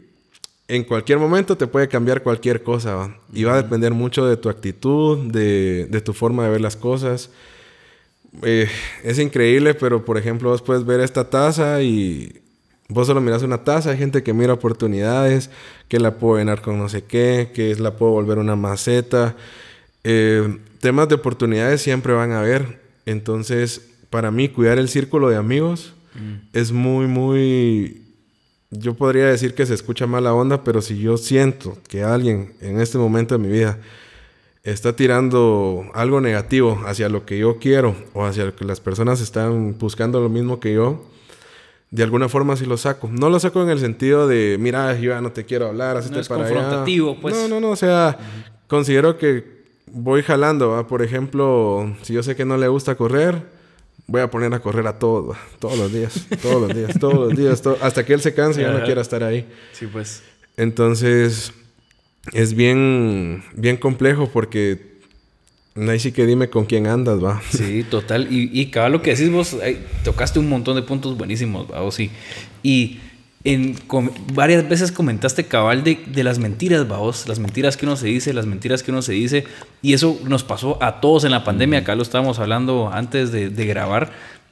[0.66, 2.96] en cualquier momento te puede cambiar cualquier cosa.
[2.96, 3.16] ¿va?
[3.32, 6.74] Y va a depender mucho de tu actitud, de, de tu forma de ver las
[6.74, 7.30] cosas.
[8.42, 8.68] Eh,
[9.04, 12.40] es increíble, pero por ejemplo, vos puedes ver esta taza y
[12.88, 13.90] vos solo miras una taza.
[13.90, 15.50] Hay gente que mira oportunidades,
[15.88, 19.36] que la puedo llenar con no sé qué, que la puedo volver una maceta.
[20.04, 22.80] Eh, temas de oportunidades siempre van a haber.
[23.04, 25.94] Entonces, para mí, cuidar el círculo de amigos
[26.52, 28.02] es muy, muy...
[28.70, 32.80] Yo podría decir que se escucha mala onda, pero si yo siento que alguien en
[32.80, 33.78] este momento de mi vida
[34.62, 39.20] está tirando algo negativo hacia lo que yo quiero o hacia lo que las personas
[39.20, 41.02] están buscando lo mismo que yo,
[41.90, 43.08] de alguna forma sí lo saco.
[43.10, 46.12] No lo saco en el sentido de, mira, yo ya no te quiero hablar, hazte
[46.12, 46.54] No es para allá.
[46.54, 47.34] confrontativo, pues.
[47.34, 48.18] No, no, no, o sea,
[48.66, 49.58] considero que
[49.90, 50.86] voy jalando, ¿va?
[50.86, 53.42] por ejemplo, si yo sé que no le gusta correr,
[54.06, 55.38] voy a poner a correr a todos, ¿va?
[55.58, 58.64] todos los días, todos los días, todos los días, hasta que él se canse y
[58.64, 59.48] ya no quiera estar ahí.
[59.72, 60.22] Sí, pues.
[60.58, 61.52] Entonces,
[62.32, 64.97] es bien, bien complejo porque
[65.88, 67.40] ahí sí que dime con quién andas, va.
[67.50, 68.32] Sí, total.
[68.32, 71.82] Y, y cabal, lo que decís vos, ay, tocaste un montón de puntos buenísimos, ¿va?
[71.82, 72.10] O sí.
[72.62, 72.98] Y
[73.44, 73.76] en,
[74.34, 76.98] varias veces comentaste cabal de, de las mentiras, ¿va?
[76.98, 77.28] vos?
[77.28, 79.44] Las mentiras que uno se dice, las mentiras que uno se dice.
[79.80, 81.80] Y eso nos pasó a todos en la pandemia.
[81.80, 84.10] Acá lo estábamos hablando antes de, de grabar.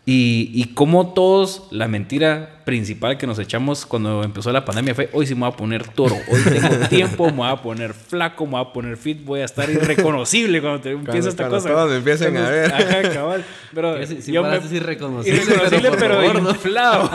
[0.08, 5.10] Y, y como todos, la mentira principal que nos echamos cuando empezó la pandemia fue,
[5.12, 8.44] hoy sí me voy a poner toro, hoy tengo tiempo, me voy a poner flaco,
[8.46, 11.68] me voy a poner fit, voy a estar irreconocible cuando te empieza esta cuando cosa.
[11.70, 12.72] todos me empiecen a ver.
[12.72, 13.44] Ajá, cabal.
[13.74, 14.56] Pero si- si yo me...
[14.56, 16.50] irreconocible, irreconocible, pero pero, favor, ¿no?
[16.50, 17.10] inflado.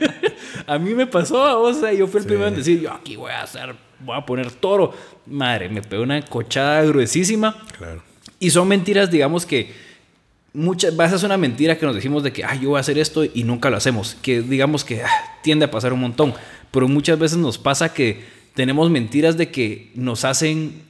[0.68, 3.32] a mí me pasó, o sea, yo fui el primero en decir, yo aquí voy
[3.32, 4.94] a hacer, voy a poner toro.
[5.26, 7.56] Madre, me pegó una cochada gruesísima.
[7.76, 8.02] Claro.
[8.38, 9.89] Y son mentiras, digamos que
[10.52, 12.98] muchas veces es una mentira que nos decimos de que, ay, yo voy a hacer
[12.98, 14.16] esto y nunca lo hacemos.
[14.22, 15.08] Que digamos que ah,
[15.42, 16.34] tiende a pasar un montón.
[16.70, 20.82] Pero muchas veces nos pasa que tenemos mentiras de que nos hacen,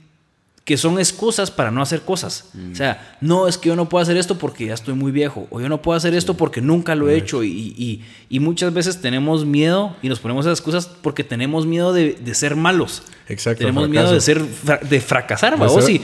[0.64, 2.50] que son excusas para no hacer cosas.
[2.72, 5.46] O sea, no es que yo no puedo hacer esto porque ya estoy muy viejo.
[5.50, 7.42] O yo no puedo hacer esto porque nunca lo he hecho.
[7.42, 11.92] Y, y- y muchas veces tenemos miedo y nos ponemos esas excusas porque tenemos miedo
[11.92, 13.02] de, de ser malos.
[13.28, 14.00] Exacto, Tenemos fracaso.
[14.02, 14.42] miedo de ser
[14.88, 15.84] de fracasar, vamos.
[15.84, 16.00] ser-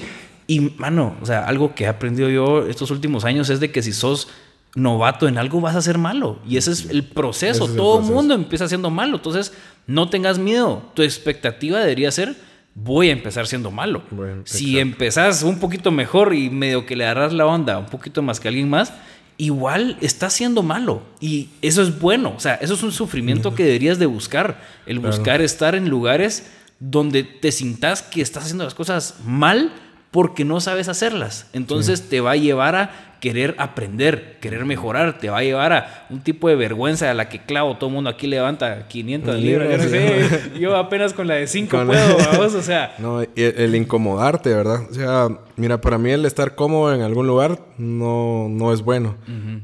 [0.46, 3.82] Y, mano, o sea, algo que he aprendido yo estos últimos años es de que
[3.82, 4.28] si sos
[4.76, 6.38] novato en algo vas a ser malo.
[6.46, 7.64] Y ese es el proceso.
[7.64, 8.14] Es Todo el proceso.
[8.14, 9.16] mundo empieza siendo malo.
[9.16, 9.52] Entonces,
[9.86, 10.82] no tengas miedo.
[10.94, 12.36] Tu expectativa debería ser,
[12.74, 14.02] voy a empezar siendo malo.
[14.44, 18.38] Si empezás un poquito mejor y medio que le agarras la onda un poquito más
[18.38, 18.92] que alguien más,
[19.38, 21.02] igual estás siendo malo.
[21.20, 22.34] Y eso es bueno.
[22.36, 24.62] O sea, eso es un sufrimiento que deberías de buscar.
[24.84, 29.72] El buscar estar en lugares donde te sintas que estás haciendo las cosas mal
[30.10, 31.48] porque no sabes hacerlas.
[31.52, 32.90] Entonces te va a llevar a
[33.20, 37.28] querer aprender, querer mejorar, te va a llevar a un tipo de vergüenza a la
[37.30, 41.12] que clavo, todo el mundo aquí levanta 500 libras, yo no Libras, sé, yo apenas
[41.14, 44.82] con la de 5 Con- puedo, vamos, o sea, No, y el, el incomodarte, ¿verdad?
[44.90, 49.16] O sea, mira, para mí el estar cómodo en algún lugar no, no es bueno.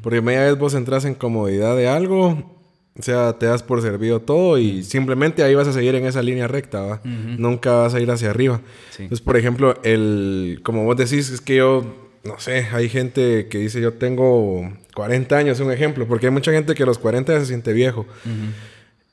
[0.02, 2.61] Porque media vez vos entras en comodidad de algo,
[2.98, 6.20] o sea, te das por servido todo y simplemente ahí vas a seguir en esa
[6.20, 7.00] línea recta, ¿va?
[7.04, 8.60] Nunca vas a ir hacia arriba.
[8.90, 9.04] Sí.
[9.04, 13.58] Entonces, por ejemplo, el, como vos decís, es que yo, no sé, hay gente que
[13.58, 17.40] dice yo tengo 40 años, un ejemplo, porque hay mucha gente que a los 40
[17.40, 18.06] se siente viejo.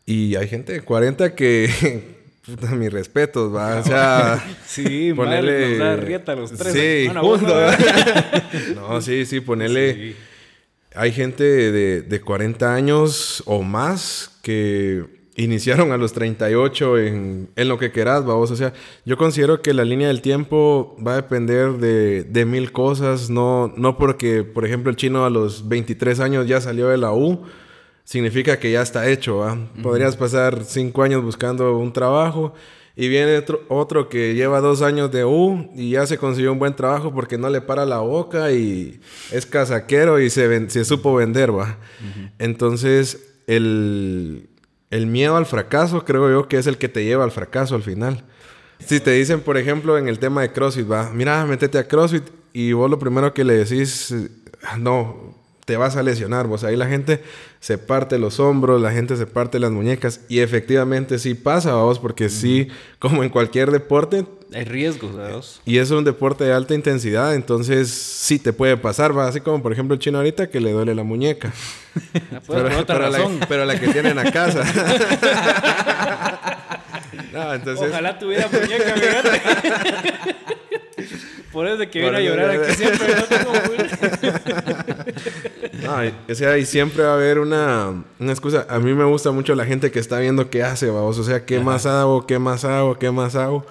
[0.05, 2.19] Y hay gente de 40 que...
[2.45, 3.77] Puta, mis respetos, va.
[3.77, 4.43] O sea...
[4.65, 5.97] sí, ponerle...
[5.97, 6.73] rieta a los tres.
[6.73, 7.37] Sí, no,
[8.75, 10.15] no, sí, sí, ponerle...
[10.95, 17.69] Hay gente de, de 40 años o más que iniciaron a los 38 en, en
[17.69, 18.51] lo que querás, vamos.
[18.51, 18.73] O sea,
[19.05, 23.29] yo considero que la línea del tiempo va a depender de, de mil cosas.
[23.29, 27.13] No, no porque, por ejemplo, el chino a los 23 años ya salió de la
[27.13, 27.45] U,
[28.03, 29.57] significa que ya está hecho, ¿va?
[29.81, 32.53] Podrías pasar cinco años buscando un trabajo
[33.01, 36.59] y viene otro, otro que lleva dos años de U y ya se consiguió un
[36.59, 38.99] buen trabajo porque no le para la boca y
[39.31, 41.77] es casaquero y se, ven- se supo vender, ¿va?
[42.39, 44.49] Entonces, el,
[44.91, 47.83] el miedo al fracaso creo yo que es el que te lleva al fracaso al
[47.83, 48.25] final.
[48.85, 52.23] Si te dicen, por ejemplo, en el tema de CrossFit, va, mira, métete a CrossFit
[52.53, 54.27] y vos lo primero que le decís, eh,
[54.77, 55.35] no,
[55.69, 56.63] te vas a lesionar, vos.
[56.63, 57.21] Ahí la gente
[57.59, 61.99] se parte los hombros, la gente se parte las muñecas y efectivamente sí pasa, vos,
[61.99, 65.61] porque sí, como en cualquier deporte, Hay riesgos, ¿sabes?
[65.65, 69.27] y es un deporte de alta intensidad, entonces sí te puede pasar, va.
[69.27, 71.53] Así como por ejemplo el chino ahorita que le duele la muñeca.
[72.29, 73.39] Pues, por otra pero razón.
[73.39, 74.63] La, pero la que tienen a casa.
[77.31, 77.89] no, entonces.
[77.89, 78.95] Ojalá tuviera muñeca.
[81.51, 83.15] Por eso de que viene a llorar aquí siempre.
[83.15, 83.51] No tengo
[86.29, 88.67] o sea, y siempre va a haber una, una excusa.
[88.69, 91.17] A mí me gusta mucho la gente que está viendo qué hace, vamos.
[91.17, 93.65] O sea, qué más hago, qué más hago, qué más hago.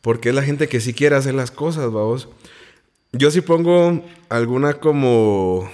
[0.00, 2.28] Porque es la gente que sí quiere hacer las cosas, vamos.
[3.12, 5.70] Yo sí pongo alguna como,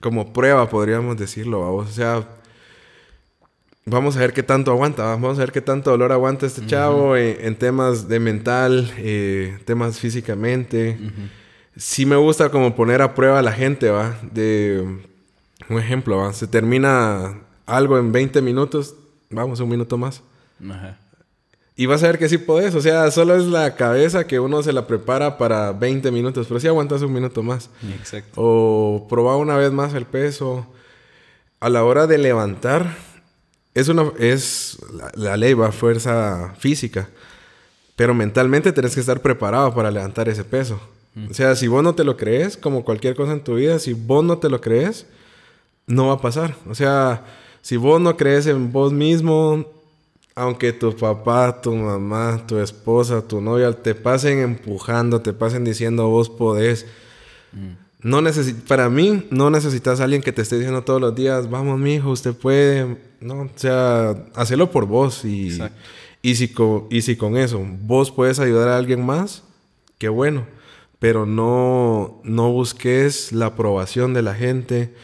[0.00, 1.90] como prueba, podríamos decirlo, vamos.
[1.90, 2.26] O sea,
[3.86, 5.10] vamos a ver qué tanto aguanta, ¿va?
[5.10, 9.58] vamos a ver qué tanto dolor aguanta este chavo en, en temas de mental, eh,
[9.64, 10.98] temas físicamente.
[11.76, 14.18] Sí me gusta como poner a prueba a la gente, ¿va?
[14.32, 14.84] De
[15.68, 16.32] un ejemplo, ¿va?
[16.32, 18.94] Se termina algo en 20 minutos,
[19.30, 20.22] vamos, un minuto más.
[20.68, 20.98] Ajá.
[21.78, 24.62] Y vas a ver que sí podés, o sea, solo es la cabeza que uno
[24.62, 27.68] se la prepara para 20 minutos, pero sí aguantas un minuto más.
[28.00, 28.32] Exacto.
[28.34, 30.66] O probar una vez más el peso.
[31.60, 32.96] A la hora de levantar,
[33.76, 37.08] es una es la, la ley, va fuerza física.
[37.94, 40.80] Pero mentalmente tenés que estar preparado para levantar ese peso.
[41.30, 43.94] O sea, si vos no te lo crees, como cualquier cosa en tu vida, si
[43.94, 45.06] vos no te lo crees,
[45.86, 46.54] no va a pasar.
[46.68, 47.24] O sea,
[47.62, 49.64] si vos no crees en vos mismo,
[50.34, 56.08] aunque tu papá, tu mamá, tu esposa, tu novia te pasen empujando, te pasen diciendo
[56.08, 56.84] vos podés.
[58.02, 61.48] No necesi- para mí, no necesitas a alguien que te esté diciendo todos los días,
[61.48, 62.98] vamos, mi hijo, usted puede.
[63.20, 65.24] No, o sea, hacelo por vos.
[65.24, 65.76] Y, Exacto.
[66.22, 69.42] y, si con, y si con eso vos puedes ayudar a alguien más,
[69.98, 70.46] qué bueno.
[70.98, 74.94] Pero no, no busques la aprobación de la gente,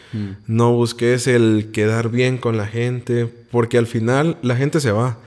[0.47, 5.19] no busques el quedar bien con la gente, porque al final la gente se va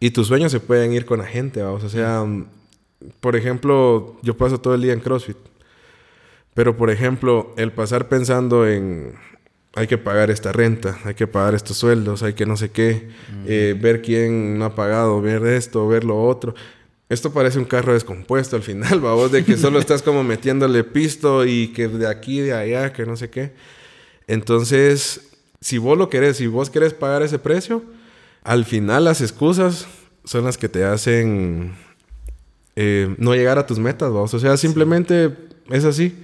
[0.00, 1.84] y tus sueños se pueden ir con la gente, vamos.
[1.84, 2.24] O sea,
[3.20, 5.36] por ejemplo, yo paso todo el día en CrossFit.
[6.54, 9.14] Pero, por ejemplo, el pasar pensando en
[9.74, 13.08] hay que pagar esta renta, hay que pagar estos sueldos, hay que no sé qué,
[13.46, 16.54] eh, ver quién no ha pagado, ver esto, ver lo otro.
[17.08, 21.46] Esto parece un carro descompuesto al final, vos, de que solo estás como metiéndole pisto
[21.46, 23.52] y que de aquí, de allá, que no sé qué.
[24.26, 27.82] Entonces, si vos lo querés, si vos querés pagar ese precio,
[28.42, 29.86] al final las excusas
[30.24, 31.74] son las que te hacen
[32.76, 34.34] eh, no llegar a tus metas, vamos.
[34.34, 35.34] O sea, simplemente
[35.70, 36.16] es así.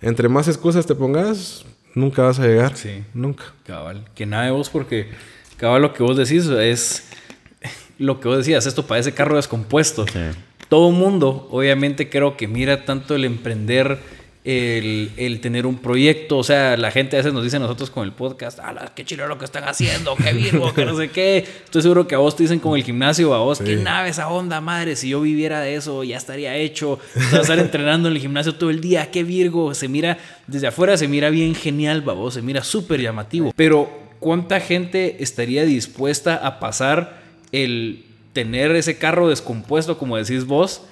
[0.00, 2.76] Entre más excusas te pongas, nunca vas a llegar.
[2.76, 3.04] Sí.
[3.14, 3.44] Nunca.
[3.66, 4.04] Cabal.
[4.14, 5.08] Que nada de vos, porque
[5.56, 7.08] cabal lo que vos decís es
[7.98, 10.06] lo que vos decías, esto parece carro descompuesto.
[10.06, 10.20] Sí.
[10.68, 13.98] Todo mundo, obviamente, creo que mira tanto el emprender,
[14.44, 16.38] el, el tener un proyecto.
[16.38, 19.04] O sea, la gente a veces nos dice a nosotros con el podcast, ¡ah, qué
[19.04, 20.16] chido lo que están haciendo!
[20.16, 20.72] ¡Qué virgo!
[20.72, 21.38] ¡Que no sé qué!
[21.64, 24.28] Estoy seguro que a vos te dicen con el gimnasio, a vos, ¡qué nave esa
[24.28, 24.96] onda, madre!
[24.96, 26.92] Si yo viviera de eso, ya estaría hecho.
[26.92, 29.74] O sea, estar entrenando en el gimnasio todo el día, ¡qué virgo!
[29.74, 33.52] Se mira, desde afuera se mira bien genial, babos, se mira súper llamativo.
[33.56, 37.20] Pero, ¿cuánta gente estaría dispuesta a pasar
[37.52, 40.82] el tener ese carro descompuesto, como decís vos,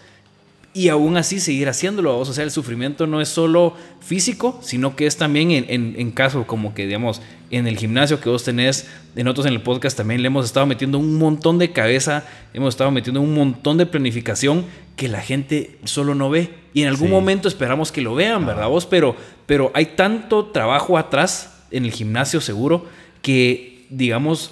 [0.74, 2.18] y aún así seguir haciéndolo.
[2.18, 6.10] O sea, el sufrimiento no es solo físico, sino que es también en, en- en
[6.12, 9.96] caso como que, digamos, en el gimnasio que vos tenés, en otros en el podcast
[9.96, 13.86] también le hemos estado metiendo un montón de cabeza, hemos estado metiendo un montón de
[13.86, 16.50] planificación que la gente solo no ve.
[16.74, 17.12] Y en algún Sí.
[17.14, 18.84] momento esperamos que lo vean, ¿verdad vos?
[18.86, 22.86] Pero, pero hay tanto trabajo atrás en el gimnasio seguro
[23.22, 24.50] que, digamos,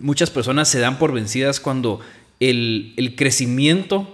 [0.00, 2.00] muchas personas se dan por vencidas cuando
[2.40, 4.08] el, el crecimiento,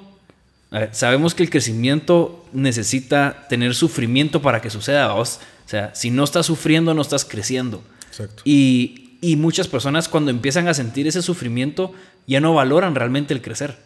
[0.70, 5.40] a ver, sabemos que el crecimiento necesita tener sufrimiento para que suceda, vos.
[5.66, 7.82] O sea, si no estás sufriendo, no estás creciendo.
[8.08, 8.42] Exacto.
[8.44, 11.92] Y, y muchas personas cuando empiezan a sentir ese sufrimiento
[12.26, 13.76] ya no valoran realmente el crecer.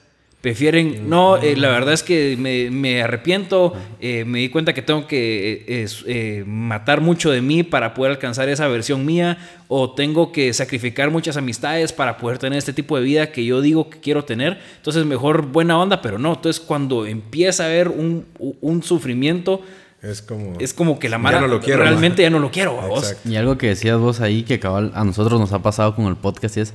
[0.45, 4.83] Prefieren, no, eh, la verdad es que me, me arrepiento, eh, me di cuenta que
[4.83, 9.95] tengo que eh, eh, matar mucho de mí para poder alcanzar esa versión mía, o
[9.95, 13.89] tengo que sacrificar muchas amistades para poder tener este tipo de vida que yo digo
[13.89, 14.59] que quiero tener.
[14.77, 16.35] Entonces, mejor buena onda, pero no.
[16.35, 19.63] Entonces, cuando empieza a haber un, un sufrimiento,
[20.03, 20.61] Es como...
[20.61, 22.87] es como que la Ya mara no lo quiero, realmente ya no lo quiero, a
[22.87, 23.05] vos.
[23.05, 23.31] Exacto.
[23.31, 26.17] Y algo que decías vos ahí que cabal a nosotros nos ha pasado con el
[26.17, 26.75] podcast es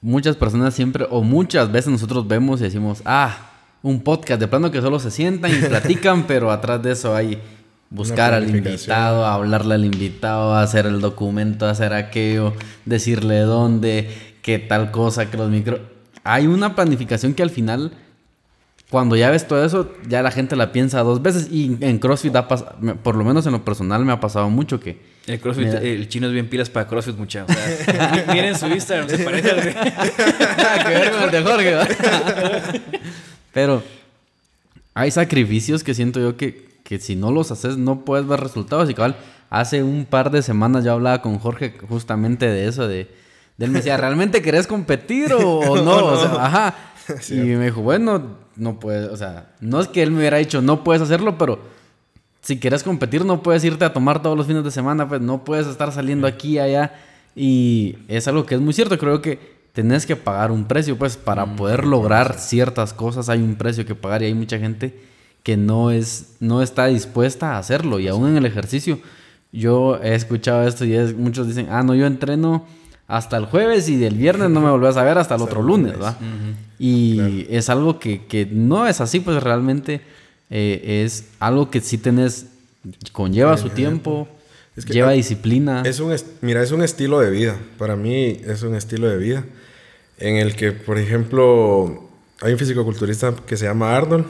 [0.00, 3.50] muchas personas siempre o muchas veces nosotros vemos y decimos, ah,
[3.82, 7.40] un podcast de plano que solo se sientan y platican, pero atrás de eso hay
[7.90, 14.10] buscar al invitado, hablarle al invitado, hacer el documento, hacer aquello, decirle dónde,
[14.42, 15.80] qué tal cosa, que los micro...
[16.24, 17.92] Hay una planificación que al final
[18.90, 21.48] cuando ya ves todo eso, ya la gente la piensa dos veces.
[21.50, 24.98] Y en CrossFit, ha por lo menos en lo personal, me ha pasado mucho que.
[25.26, 25.80] El CrossFit, Mira.
[25.80, 27.54] el chino es bien pilas para CrossFit, muchachos.
[27.54, 29.74] O sea, mi- miren su Instagram, se parece al de...
[30.84, 31.76] que ver con el de Jorge.
[33.52, 33.82] Pero
[34.94, 38.88] hay sacrificios que siento yo que, que si no los haces no puedes ver resultados.
[38.90, 39.16] Y cabal,
[39.50, 43.00] hace un par de semanas yo hablaba con Jorge justamente de eso, de,
[43.58, 45.96] él me decía, ¿realmente querés competir o, o no?
[46.06, 46.74] O sea, ajá.
[47.30, 50.60] Y me dijo, bueno, no puedes, o sea, no es que él me hubiera dicho,
[50.62, 51.58] no puedes hacerlo, pero
[52.42, 55.44] si quieres competir no puedes irte a tomar todos los fines de semana, pues no
[55.44, 56.92] puedes estar saliendo aquí y allá.
[57.34, 61.16] Y es algo que es muy cierto, creo que tenés que pagar un precio, pues
[61.16, 64.98] para poder lograr ciertas cosas hay un precio que pagar y hay mucha gente
[65.44, 68.00] que no, es, no está dispuesta a hacerlo.
[68.00, 68.98] Y aún en el ejercicio,
[69.52, 72.66] yo he escuchado esto y es- muchos dicen, ah, no, yo entreno
[73.08, 75.94] hasta el jueves y del viernes no me volvés a ver hasta el otro lunes,
[76.00, 76.16] ¿va?
[76.78, 80.02] Y es algo que, que no es así, pues realmente
[80.50, 82.46] eh, es algo que sí tenés,
[83.12, 84.28] conlleva su tiempo,
[84.76, 85.82] Es que lleva disciplina.
[85.84, 87.56] Es un, mira, es un estilo de vida.
[87.78, 89.44] Para mí es un estilo de vida
[90.18, 92.08] en el que, por ejemplo,
[92.40, 94.26] hay un fisicoculturista que se llama Arnold,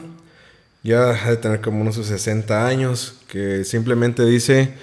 [0.83, 4.73] ya ha de tener como unos 60 años, que simplemente dice,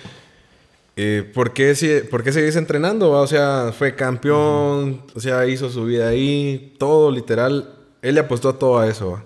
[0.97, 3.11] eh, ¿por, qué, si- ¿por qué seguís entrenando?
[3.11, 3.21] va?
[3.21, 7.75] O sea, fue campeón, o sea, hizo su vida ahí, todo literal.
[8.03, 9.13] Él le apostó todo a eso.
[9.13, 9.25] va.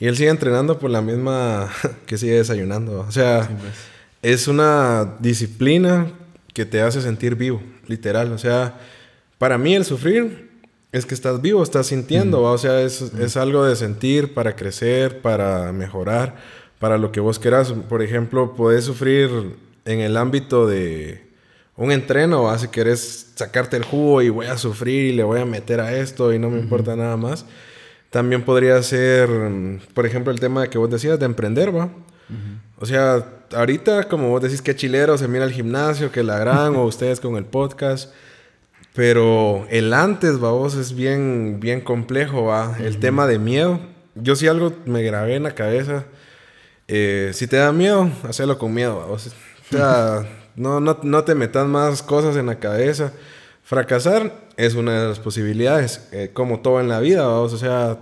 [0.00, 1.70] Y él sigue entrenando por la misma
[2.06, 2.98] que sigue desayunando.
[2.98, 3.00] va.
[3.08, 3.48] O sea,
[4.22, 6.06] es una disciplina
[6.54, 8.32] que te hace sentir vivo, literal.
[8.32, 8.78] O sea,
[9.38, 10.48] para mí el sufrir
[10.92, 15.20] es que estás vivo, estás sintiendo, o sea, es, es algo de sentir para crecer,
[15.20, 16.36] para mejorar,
[16.78, 17.72] para lo que vos quieras.
[17.88, 19.30] Por ejemplo, podés sufrir
[19.88, 21.26] en el ámbito de
[21.76, 22.58] un entreno, ¿va?
[22.58, 25.96] si querés sacarte el jugo y voy a sufrir y le voy a meter a
[25.96, 27.46] esto y no me importa nada más.
[28.10, 31.88] También podría ser, mm, por ejemplo, el tema que vos decías de emprender, ¿va?
[32.78, 33.24] O sea,
[33.54, 37.20] ahorita, como vos decís, que chilero se mira al gimnasio, que la gran, o ustedes
[37.20, 38.12] con el podcast.
[38.94, 42.76] Pero el antes, va, vos, es bien, bien complejo, va.
[42.78, 43.80] El tema de miedo.
[44.14, 46.04] Yo sí algo me grabé en la cabeza.
[46.88, 49.34] Eh, si te da miedo, hacelo con miedo, va, vos.
[49.68, 53.12] O sea, no, no, no te metas más cosas en la cabeza.
[53.62, 57.52] Fracasar es una de las posibilidades, eh, como todo en la vida, vamos.
[57.52, 57.98] O sea,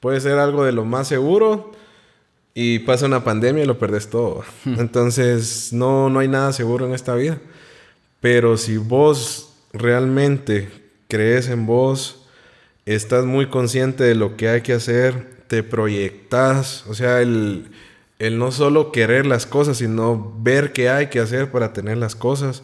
[0.00, 1.72] puede ser algo de lo más seguro
[2.54, 4.44] y pasa una pandemia y lo perdes todo.
[4.64, 7.38] Entonces, no, no hay nada seguro en esta vida.
[8.20, 10.70] Pero si vos realmente
[11.08, 12.24] crees en vos,
[12.86, 17.70] estás muy consciente de lo que hay que hacer, te proyectas, o sea, el,
[18.18, 22.14] el no solo querer las cosas, sino ver qué hay que hacer para tener las
[22.14, 22.62] cosas.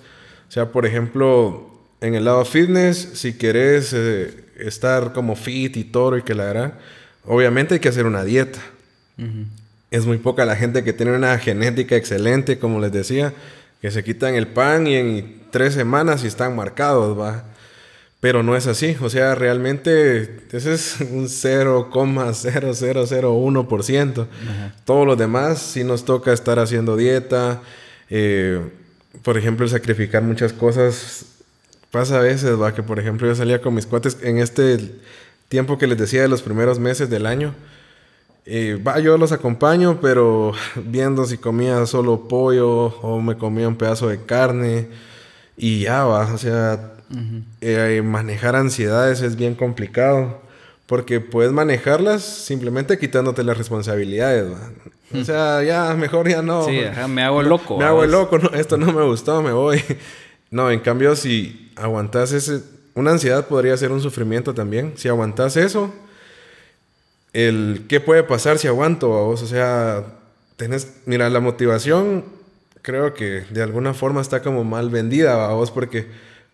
[0.49, 1.71] O sea, por ejemplo,
[2.01, 6.51] en el lado fitness, si querés eh, estar como fit y toro y que la
[6.51, 6.75] harán,
[7.25, 8.61] obviamente hay que hacer una dieta.
[9.91, 13.35] Es muy poca la gente que tiene una genética excelente, como les decía,
[13.83, 17.45] que se quitan el pan y en tres semanas y están marcados, va.
[18.21, 24.27] Pero no es así, o sea, realmente ese es un 0,0001%.
[24.85, 27.63] Todos los demás sí nos toca estar haciendo dieta,
[28.11, 28.61] eh,
[29.23, 31.27] por ejemplo, el sacrificar muchas cosas.
[31.91, 34.79] Pasa a veces, va, que por ejemplo yo salía con mis cuates en este
[35.49, 37.55] tiempo que les decía de los primeros meses del año.
[38.45, 40.53] Eh, va, yo los acompaño, pero
[40.85, 44.89] viendo si comía solo pollo o me comía un pedazo de carne
[45.57, 46.93] y ya va, o sea,
[47.61, 50.41] eh, manejar ansiedades es bien complicado
[50.87, 54.57] porque puedes manejarlas simplemente quitándote las responsabilidades.
[55.15, 56.65] O sea, ya mejor ya no.
[56.65, 57.77] Sí, ajá, me hago loco.
[57.77, 59.83] Me hago loco, no, esto no me gustó, me voy.
[60.51, 62.63] No, en cambio, si aguantas ese.
[62.95, 64.95] Una ansiedad podría ser un sufrimiento también.
[64.97, 65.93] Si aguantas eso,
[67.35, 69.43] el qué puede pasar si aguanto a vos.
[69.43, 70.07] O sea,
[70.57, 71.03] tenés.
[71.05, 72.25] Mira, la motivación
[72.81, 76.07] creo que de alguna forma está como mal vendida a vos porque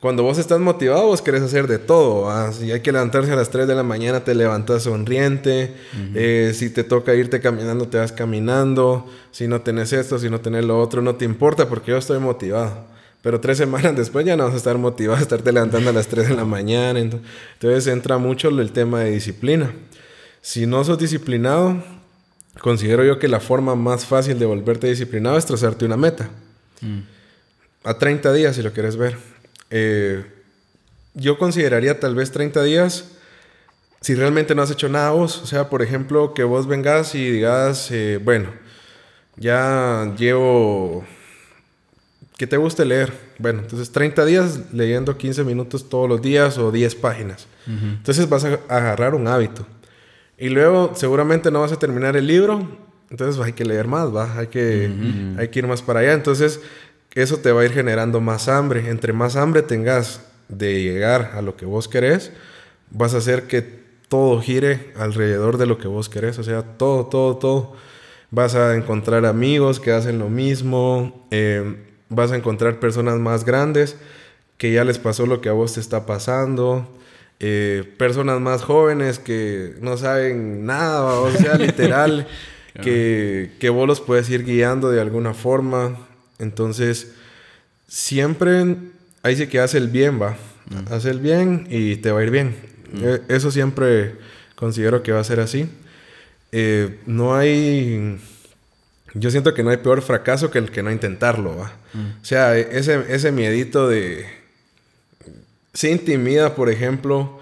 [0.04, 2.24] cuando vos estás motivado, vos querés hacer de todo.
[2.26, 2.52] ¿va?
[2.52, 5.74] Si hay que levantarse a las 3 de la mañana, te levantas sonriente.
[6.14, 9.10] Eh, si te toca irte caminando, te vas caminando.
[9.30, 12.18] Si no tenés esto, si no tenés lo otro, no te importa porque yo estoy
[12.18, 12.84] motivado.
[13.22, 16.06] Pero tres semanas después ya no vas a estar motivado a estarte levantando a las
[16.06, 17.00] 3 de la mañana.
[17.00, 17.20] ento-
[17.54, 19.72] Entonces entra mucho el tema de disciplina.
[20.42, 21.82] Si no sos disciplinado,
[22.60, 26.28] considero yo que la forma más fácil de volverte disciplinado es trazarte una meta.
[27.84, 29.16] A 30 días, si lo quieres ver.
[29.70, 30.24] Eh,
[31.14, 33.04] yo consideraría tal vez 30 días
[34.04, 35.40] si realmente no has hecho nada vos.
[35.42, 38.50] O sea, por ejemplo, que vos vengas y digas, eh, bueno,
[39.36, 41.04] ya llevo...
[42.36, 43.12] que te guste leer?
[43.38, 47.46] Bueno, entonces 30 días leyendo 15 minutos todos los días o 10 páginas.
[47.66, 49.66] Entonces vas a agarrar un hábito.
[50.36, 52.68] Y luego seguramente no vas a terminar el libro,
[53.08, 54.38] entonces hay que leer más, ¿va?
[54.38, 54.90] Hay que,
[55.38, 56.12] hay que ir más para allá.
[56.12, 56.60] Entonces
[57.14, 58.88] eso te va a ir generando más hambre.
[58.88, 62.32] Entre más hambre tengas de llegar a lo que vos querés,
[62.90, 66.38] vas a hacer que todo gire alrededor de lo que vos querés.
[66.38, 67.72] O sea, todo, todo, todo.
[68.30, 71.26] Vas a encontrar amigos que hacen lo mismo.
[71.30, 71.76] Eh,
[72.08, 73.96] vas a encontrar personas más grandes
[74.58, 76.88] que ya les pasó lo que a vos te está pasando.
[77.40, 82.26] Eh, personas más jóvenes que no saben nada, o sea, literal,
[82.82, 86.03] que, que vos los puedes ir guiando de alguna forma.
[86.38, 87.12] Entonces,
[87.88, 88.76] siempre
[89.22, 90.36] ahí sí que hace el bien, va.
[90.90, 92.56] Hace el bien y te va a ir bien.
[93.02, 94.16] E, eso siempre
[94.54, 95.68] considero que va a ser así.
[96.52, 98.18] Eh, no hay.
[99.14, 101.72] Yo siento que no hay peor fracaso que el que no intentarlo, va.
[102.20, 104.26] O sea, ese, ese miedito de.
[105.72, 107.40] Se intimida, por ejemplo,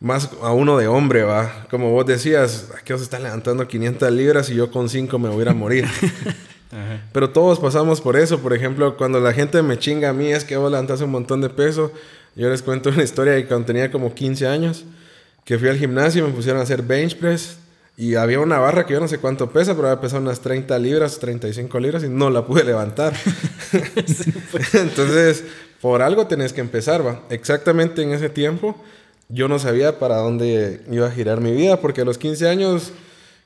[0.00, 1.66] más a uno de hombre, va.
[1.70, 5.46] Como vos decías, aquí os están levantando 500 libras y yo con 5 me voy
[5.46, 5.86] a morir.
[7.12, 8.38] Pero todos pasamos por eso.
[8.38, 11.40] Por ejemplo, cuando la gente me chinga a mí es que vos levantas un montón
[11.40, 11.92] de peso.
[12.36, 14.84] Yo les cuento una historia de cuando tenía como 15 años,
[15.44, 17.58] que fui al gimnasio y me pusieron a hacer bench press.
[17.96, 20.78] Y había una barra que yo no sé cuánto pesa, pero había pesado unas 30
[20.78, 23.14] libras, 35 libras y no la pude levantar.
[24.50, 24.74] Pues.
[24.74, 25.44] Entonces,
[25.80, 27.22] por algo tenés que empezar, va.
[27.30, 28.76] Exactamente en ese tiempo,
[29.28, 32.92] yo no sabía para dónde iba a girar mi vida, porque a los 15 años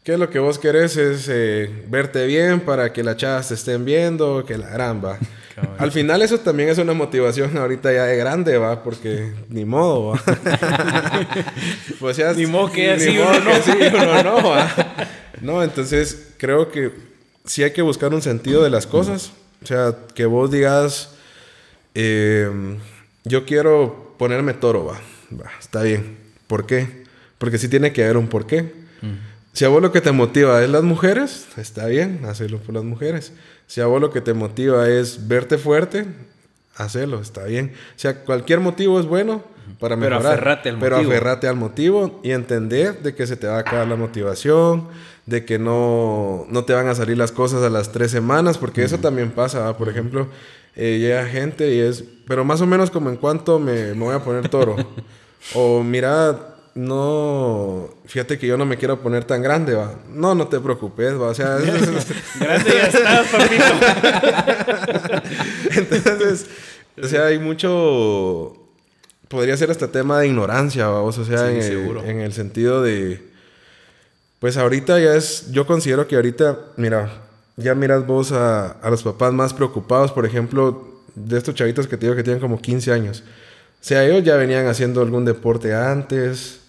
[0.05, 0.99] ¿Qué es lo que vos querés?
[0.99, 5.19] Es eh, verte bien para que las chavas te estén viendo, que la gran va.
[5.79, 10.09] Al final eso también es una motivación ahorita ya de grande, va, porque ni modo,
[10.09, 10.23] va.
[12.01, 13.63] pues ya, ni modo que así uno, no.
[13.63, 14.71] Sí, uno no, va.
[15.41, 16.91] No, entonces creo que
[17.47, 19.33] sí hay que buscar un sentido de las cosas.
[19.63, 21.15] O sea, que vos digas,
[21.95, 22.79] em,
[23.25, 25.01] yo quiero ponerme toro, va.
[25.33, 25.51] va.
[25.59, 26.19] Está bien.
[26.47, 27.05] ¿Por qué?
[27.39, 28.85] Porque sí tiene que haber un porqué.
[29.55, 32.83] Si a vos lo que te motiva es las mujeres, está bien, hacerlo por las
[32.83, 33.33] mujeres.
[33.69, 36.07] Si a vos lo que te motiva es verte fuerte,
[36.75, 37.73] hacelo, está bien.
[37.91, 39.45] O sea, cualquier motivo es bueno
[39.79, 40.23] para mejorar.
[40.23, 41.13] Pero aferrate al pero motivo.
[41.13, 44.89] aferrate al motivo y entender de que se te va a acabar la motivación,
[45.25, 48.83] de que no, no te van a salir las cosas a las tres semanas, porque
[48.83, 49.77] eso también pasa.
[49.77, 50.27] Por ejemplo,
[50.75, 54.17] eh, llega gente y es, pero más o menos como en cuanto me, me voy
[54.17, 54.75] a poner toro.
[55.55, 59.95] o mira, no, fíjate que yo no me quiero poner tan grande, va.
[60.09, 61.29] No, no te preocupes, va.
[61.29, 61.57] O sea,
[62.41, 63.65] grande ya estás, papito.
[65.95, 66.47] Entonces,
[67.01, 68.57] o sea, hay mucho,
[69.29, 71.03] podría ser hasta tema de ignorancia, va.
[71.03, 73.23] O sea, en, el, en el sentido de,
[74.41, 77.23] pues ahorita ya es, yo considero que ahorita, mira,
[77.57, 81.97] ya miras vos a, a los papás más preocupados, por ejemplo, de estos chavitos que
[81.97, 83.23] te digo que tienen como 15 años.
[83.81, 86.64] O sea, ellos ya venían haciendo algún deporte antes,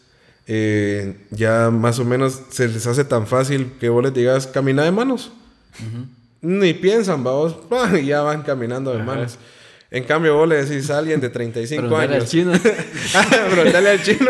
[0.47, 4.83] eh, ya más o menos se les hace tan fácil que vos les digas, camina
[4.83, 5.31] de manos.
[6.41, 7.57] Ni piensan, vamos,
[8.05, 9.37] ya van caminando de manos.
[9.91, 12.15] En cambio, vos le decís a alguien de 35 años.
[12.15, 12.51] Al chino.
[13.51, 14.29] Preguntale al chino.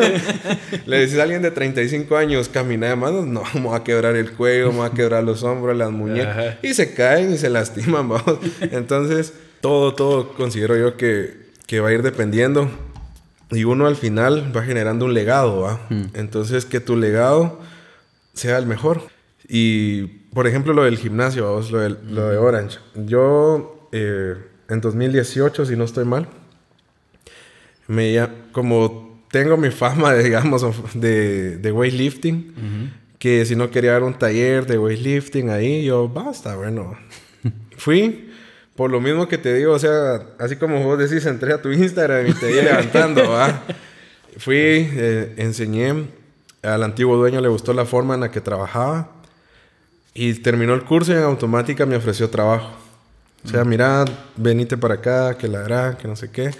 [0.85, 3.25] le decís a alguien de 35 años, camina de manos.
[3.25, 6.57] No, me va a quebrar el cuello, me va a quebrar los hombros, las muñecas.
[6.61, 8.39] Y se caen y se lastiman, vamos.
[8.61, 11.33] Entonces, todo, todo considero yo que,
[11.65, 12.69] que va a ir dependiendo
[13.51, 15.79] y uno al final va generando un legado, ¿va?
[15.89, 16.03] Mm.
[16.13, 17.59] Entonces, que tu legado
[18.33, 19.03] sea el mejor.
[19.47, 22.79] Y, por ejemplo, lo del gimnasio, lo, de, lo de Orange.
[22.95, 24.35] Yo, eh,
[24.67, 26.27] en 2018, si no estoy mal,
[27.87, 30.65] me, como tengo mi fama, digamos,
[30.95, 36.55] de, de weightlifting, que si no quería dar un taller de weightlifting ahí, yo, basta,
[36.55, 36.97] bueno.
[37.77, 38.31] Fui
[38.75, 41.71] por lo mismo que te digo, o sea, así como vos decís, entré a tu
[41.71, 43.63] Instagram y te vi levantando, ¿va?
[44.37, 46.09] Fui, eh, enseñé,
[46.61, 49.11] al antiguo dueño le gustó la forma en la que trabajaba
[50.13, 52.71] y terminó el curso y en automática me ofreció trabajo.
[53.45, 54.05] O sea, mira,
[54.35, 56.51] venite para acá, que la hará, que no sé qué.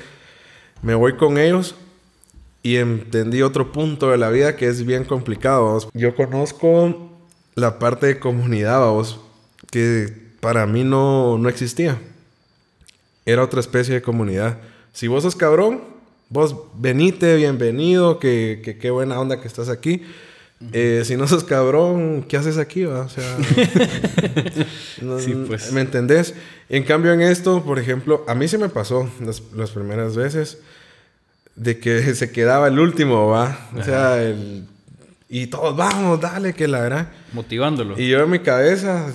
[0.81, 1.75] Me voy con ellos
[2.61, 5.79] y entendí otro punto de la vida que es bien complicado.
[5.93, 7.11] Yo conozco
[7.55, 9.19] la parte de comunidad, vos,
[9.71, 11.99] que para mí no, no existía.
[13.25, 14.59] Era otra especie de comunidad.
[14.93, 15.81] Si vos sos cabrón,
[16.29, 20.03] vos venite, bienvenido, que qué buena onda que estás aquí.
[20.71, 22.85] Eh, si no sos cabrón, ¿qué haces aquí?
[22.85, 23.37] O sea,
[25.47, 25.71] pues.
[25.71, 26.35] ¿me entendés?
[26.69, 30.59] En cambio, en esto, por ejemplo, a mí se me pasó las, las primeras veces
[31.55, 33.67] de que se quedaba el último, ¿va?
[33.75, 34.67] O sea, el
[35.29, 37.11] y todos, vamos, dale, que la verdad.
[37.33, 37.99] Motivándolo.
[37.99, 39.07] Y yo en mi cabeza,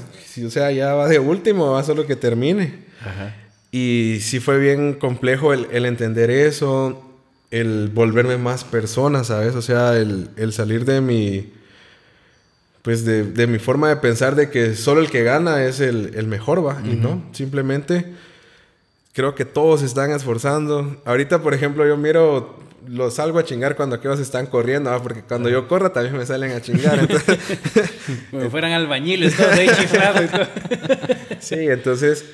[0.45, 2.85] o sea, ya va de último, va solo que termine.
[3.01, 3.37] Ajá.
[3.73, 7.01] Y sí fue bien complejo el, el, entender eso,
[7.51, 9.55] el volverme más persona, ¿sabes?
[9.55, 11.53] O sea, el, el salir de mi,
[12.83, 16.13] pues de, de mi forma de pensar de que solo el que gana es el,
[16.17, 16.81] el mejor, va.
[16.85, 18.07] Y no, simplemente
[19.13, 21.01] creo que todos se están esforzando.
[21.05, 22.59] Ahorita, por ejemplo, yo miro,
[22.89, 25.03] los salgo a chingar cuando aquellos están corriendo, ¿va?
[25.03, 26.99] porque cuando yo corro también me salen a chingar.
[26.99, 27.39] entonces-
[28.31, 30.47] Como fueran albañiles, todos ahí chiflados y todo.
[31.41, 32.25] sí, entonces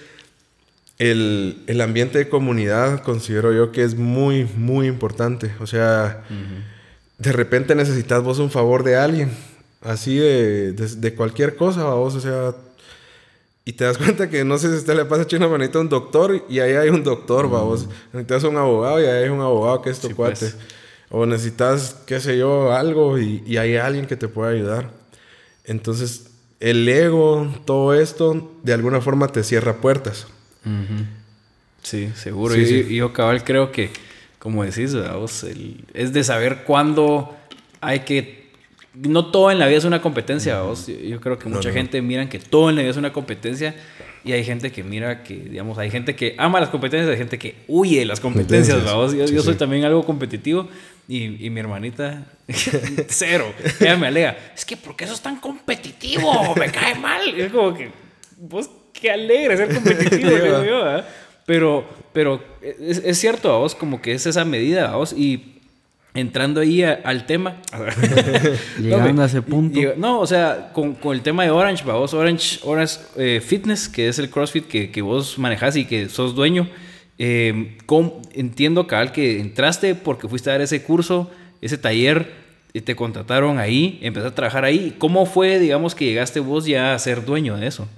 [0.98, 5.52] el, el ambiente de comunidad considero yo que es muy, muy importante.
[5.60, 6.22] O sea,
[7.18, 9.30] de repente necesitas vos un favor de alguien,
[9.82, 12.54] así de, de, de cualquier cosa, ¿va vos, o sea,
[13.66, 15.76] y te das cuenta que no sé si a usted le pasa echar una manita
[15.76, 17.86] a un doctor y ahí hay un doctor, va vos.
[18.14, 20.38] Necesitas un abogado y ahí hay un abogado que es tu Sí, cuate.
[20.38, 20.56] pues.
[21.10, 24.90] O necesitas, qué sé yo, algo y, y hay alguien que te puede ayudar.
[25.64, 30.26] Entonces, el ego, todo esto, de alguna forma te cierra puertas.
[31.82, 32.54] Sí, seguro.
[32.54, 32.94] Sí, y, sí.
[32.96, 33.90] yo cabal creo que,
[34.38, 34.94] como decís.
[34.94, 37.36] Vos, el- es de saber cuándo
[37.80, 38.45] hay que...
[39.02, 40.86] No todo en la vida es una competencia, vos.
[40.86, 41.74] Yo, yo creo que No, mucha no.
[41.74, 43.74] gente mira que todo en la vida es una competencia
[44.24, 47.38] y hay gente que mira que, digamos, hay gente que ama las competencias, hay gente
[47.38, 49.12] que huye de las competencias, vos?
[49.14, 49.58] Yo, Sí, yo soy sí.
[49.58, 50.68] también algo competitivo
[51.06, 52.24] y, y mi hermanita,
[53.08, 53.52] cero.
[53.80, 56.54] Ella me alega, es que ¿por qué sos tan competitivo?
[56.56, 57.22] Me cae mal.
[57.36, 57.90] Y es como que,
[58.38, 60.30] vos, qué alegre ser competitivo.
[61.44, 65.55] Pero, pero es, es cierto, a vos, como que es esa medida, vos, y
[66.16, 67.56] entrando ahí a- al tema.
[68.80, 69.78] Llegando a ese punto.
[69.80, 73.40] y- no, o sea, con, con el tema de Orange, va, vos, Orange, Orange eh,
[73.44, 76.68] Fitness, que es el CrossFit que, que vos manejás y que sos dueño.
[77.18, 81.30] eh, ¿cómo- entiendo, cabal, que entraste porque fuiste a dar ese curso,
[81.62, 84.94] ese taller, y te contrataron ahí, empezaste a trabajar ahí.
[84.98, 87.88] ¿Cómo fue, digamos, que llegaste vos ya a ser dueño de eso?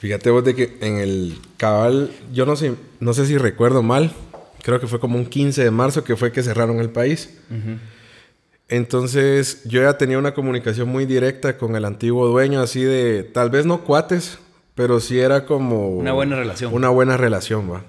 [0.00, 4.10] Fíjate vos de que en el cabal, yo no sé, no sé si recuerdo mal,
[4.66, 7.30] creo que fue como un 15 de marzo que fue que cerraron el país.
[8.68, 13.48] Entonces yo ya tenía una comunicación muy directa con el antiguo dueño, así de, tal
[13.48, 14.38] vez no cuates,
[14.74, 15.90] pero sí era como...
[15.90, 16.74] Una buena relación.
[16.74, 17.84] Una buena relación, va.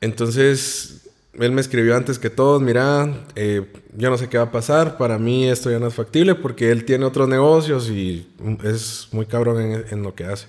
[0.00, 3.64] Entonces él me escribió antes que todos, mira, eh,
[3.96, 6.72] yo no sé qué va a pasar, para mí esto ya no es factible porque
[6.72, 8.26] él tiene otros negocios y
[8.64, 10.48] es muy cabrón en, en lo que hace.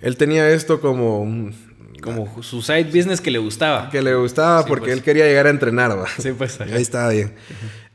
[0.00, 1.52] Él tenía esto como
[2.02, 3.90] Como su side business que le gustaba.
[3.90, 4.96] que le gustaba Sí, porque pues.
[4.98, 6.06] él quería llegar a entrenar, va.
[6.18, 6.60] Sí, pues.
[6.60, 7.34] Ahí estaba bien.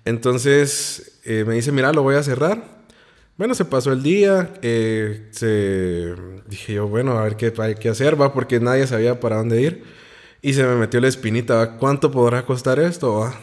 [0.06, 2.64] Entonces eh, me dice, mira, lo voy a cerrar.
[3.38, 4.52] Bueno, se pasó el día.
[4.62, 6.14] eh, se...
[6.48, 9.62] Dije yo, bueno, a ver qué hay que hacer, va, porque nadie sabía para dónde
[9.62, 9.84] ir.
[10.42, 13.20] Y se me metió la espinita, va, ¿cuánto podrá costar esto?
[13.20, 13.34] va?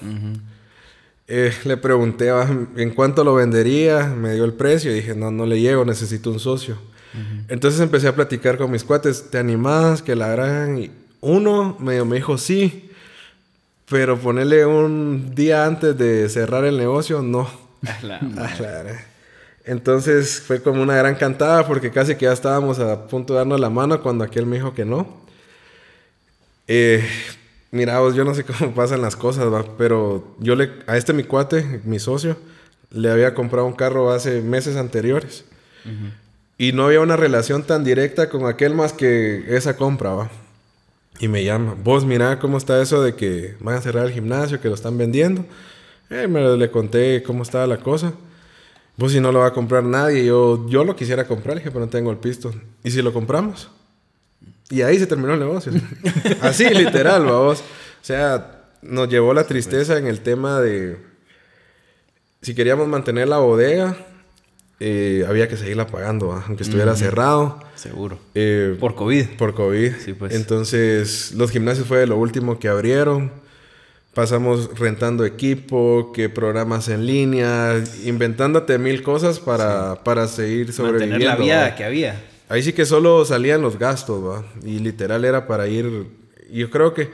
[1.27, 2.47] Eh, le pregunté va,
[2.77, 6.31] en cuánto lo vendería, me dio el precio y dije, no, no le llego, necesito
[6.31, 6.77] un socio.
[7.49, 10.03] Entonces empecé a platicar con mis cuates, ¿te animás?
[10.03, 10.79] Que la gran...
[10.79, 10.91] Y
[11.21, 12.91] uno medio me dijo sí,
[13.89, 17.51] pero ponerle un día antes de cerrar el negocio, no.
[18.03, 18.21] La-.
[19.65, 23.61] Entonces fue como una gran cantada porque casi que ya estábamos a punto de darnos
[23.61, 25.07] la mano cuando aquel me dijo que no.
[26.67, 27.05] Eh,
[27.71, 29.65] mira, vos, yo no sé cómo pasan las cosas, ¿va?
[29.77, 32.37] pero yo le, a este mi cuate, mi socio,
[32.91, 35.45] le había comprado un carro hace meses anteriores.
[36.61, 40.31] Y no había una relación tan directa con aquel más que esa compra, ¿va?
[41.19, 44.61] Y me llama, vos mira cómo está eso de que van a cerrar el gimnasio,
[44.61, 45.47] que lo están vendiendo.
[46.11, 48.13] Eh, me le conté cómo estaba la cosa.
[48.99, 51.87] Vos si no lo va a comprar nadie, yo, yo lo quisiera comprar, dije, pero
[51.87, 52.53] no tengo el pisto.
[52.85, 53.71] ¿Y si lo compramos?
[54.69, 55.73] Y ahí se terminó el negocio.
[56.43, 57.61] Así, literal, vamos.
[57.61, 60.99] O sea, nos llevó la tristeza en el tema de...
[62.43, 63.97] Si queríamos mantener la bodega,
[64.83, 66.45] eh, había que seguirla pagando, ¿va?
[66.47, 67.63] aunque estuviera cerrado.
[67.75, 68.19] Seguro.
[68.35, 69.27] Eh, Por COVID.
[69.37, 69.93] por COVID.
[70.03, 70.35] Sí, pues.
[70.35, 73.31] Entonces, los gimnasios fue lo último que abrieron.
[74.15, 81.27] Pasamos rentando equipo, que programas en línea, inventándote mil cosas para, para seguir sobreviviendo.
[81.27, 81.77] Mantener la vida ¿va?
[81.77, 82.25] que había.
[82.49, 84.45] Ahí sí que solo salían los gastos, ¿va?
[84.65, 86.07] Y literal era para ir...
[86.51, 87.11] Yo creo que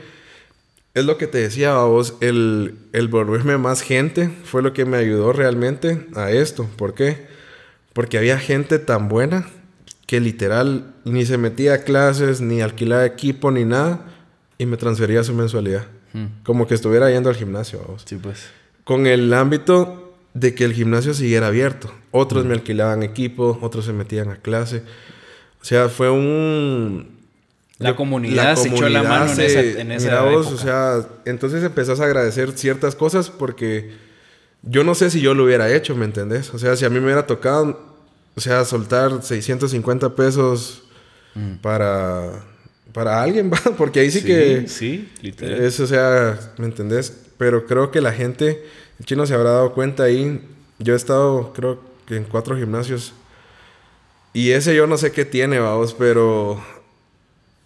[0.94, 1.84] es lo que te decía, ¿va?
[1.84, 6.66] vos, el, el volverme más gente fue lo que me ayudó realmente a esto.
[6.76, 7.35] ¿Por qué?
[7.96, 9.46] Porque había gente tan buena
[10.06, 14.04] que literal ni se metía a clases, ni alquilaba equipo, ni nada,
[14.58, 15.86] y me transfería su mensualidad.
[16.44, 17.86] Como que estuviera yendo al gimnasio, ¿va?
[17.88, 18.44] vos Sí, pues.
[18.84, 21.90] con el ámbito de que el gimnasio siguiera abierto.
[22.10, 24.82] Otros me alquilaban equipo, otros se metían a clase.
[25.62, 27.16] O sea, fue un...
[27.78, 30.54] La comunidad se echó la mano en esa- en esa mira vos, época.
[30.54, 33.90] o sea, entonces empezás a agradecer ciertas cosas porque
[34.66, 36.52] yo no sé si yo lo hubiera hecho, ¿me entendés?
[36.52, 37.80] O sea, si a mí me hubiera tocado,
[38.34, 40.82] o sea, soltar 650 pesos
[41.62, 42.44] para,
[42.92, 43.58] para alguien, ¿va?
[43.76, 44.66] porque ahí sí, que...
[44.68, 45.62] Sí, literal.
[45.62, 47.16] Eso, o sea, ¿me entendés?
[47.38, 48.64] Pero creo que la gente,
[48.98, 50.40] el chino se habrá dado cuenta ahí.
[50.78, 53.14] Yo he estado, creo que en cuatro gimnasios
[54.32, 56.60] Y ese yo no sé qué tiene, vamos, pero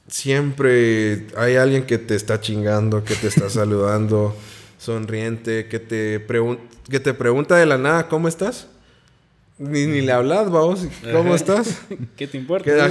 [0.08, 4.36] siempre hay alguien que te está chingando, que te está saludando,
[4.80, 6.26] sonriente, que te,
[6.88, 8.66] que te pregunta de la nada, ¿cómo estás?
[9.58, 11.82] Ni, ni le hablas, vamos, ¿cómo estás?
[12.16, 12.70] ¿Qué te importa?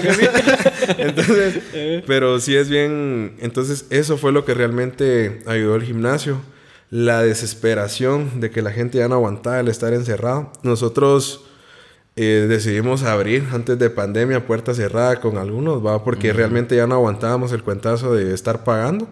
[0.99, 1.63] Entonces,
[2.05, 3.35] pero sí es bien.
[3.39, 6.39] Entonces, eso fue lo que realmente ayudó al gimnasio.
[6.91, 10.51] La desesperación de que la gente ya no aguantaba el estar encerrado.
[10.61, 11.48] Nosotros
[12.21, 16.95] eh, decidimos abrir antes de pandemia puerta cerrada con algunos, va, porque realmente ya no
[16.95, 19.07] aguantábamos el cuentazo de estar pagando.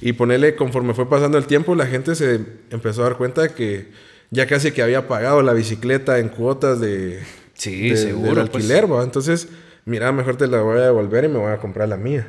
[0.00, 2.40] Y ponerle, conforme fue pasando el tiempo, la gente se
[2.70, 3.90] empezó a dar cuenta de que
[4.30, 7.20] ya casi que había pagado la bicicleta en cuotas de,
[7.54, 8.62] Sí, de- seguro, del pues.
[8.64, 9.02] alquiler, ¿va?
[9.02, 9.48] Entonces,
[9.84, 12.28] mira, mejor te la voy a devolver y me voy a comprar la mía.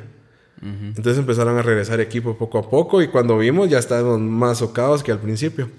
[0.60, 5.04] Entonces empezaron a regresar equipos poco a poco y cuando vimos ya estábamos más socados
[5.04, 5.70] que al principio.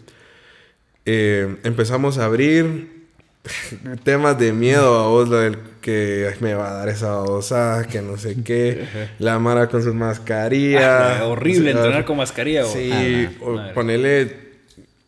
[1.06, 2.99] Eh, empezamos a abrir
[4.04, 8.02] temas de miedo a vos, lo del que me va a dar esa babosa, que
[8.02, 8.86] no sé qué,
[9.20, 11.20] la mara con sus mascarillas.
[11.22, 12.66] Ah, horrible O sea, entrenar con mascarilla.
[12.66, 13.74] Sí, Ah, o madre.
[13.74, 14.50] ponerle.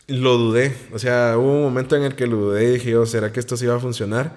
[0.08, 0.74] Lo dudé.
[0.92, 3.40] O sea, hubo un momento en el que lo dudé y dije, yo, ¿será que
[3.40, 4.34] esto sí va a funcionar?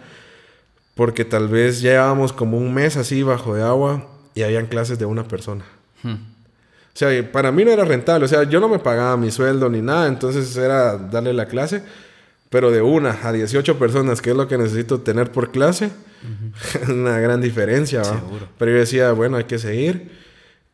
[0.95, 5.01] Porque tal vez ya llevábamos como un mes así bajo de agua y habían clases
[5.01, 5.65] de una persona.
[6.05, 6.13] Hmm.
[6.15, 8.25] O sea, para mí no era rentable.
[8.25, 10.07] O sea, yo no me pagaba mi sueldo ni nada.
[10.07, 11.83] Entonces era darle la clase.
[12.55, 15.91] Pero de una a 18 personas, que es lo que necesito tener por clase,
[16.89, 18.03] una gran diferencia.
[18.03, 18.23] ¿va?
[18.59, 20.13] Pero yo decía, bueno, hay que seguir.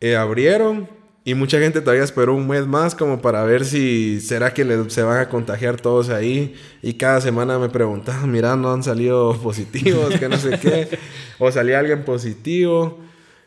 [0.02, 0.90] Eh, abrieron
[1.24, 4.90] y mucha gente todavía esperó un mes más como para ver si será que le-
[4.90, 6.54] se van a contagiar todos ahí.
[6.82, 10.98] Y cada semana me preguntaban, mira, no han salido positivos, que no sé qué.
[11.38, 12.98] O salía alguien positivo.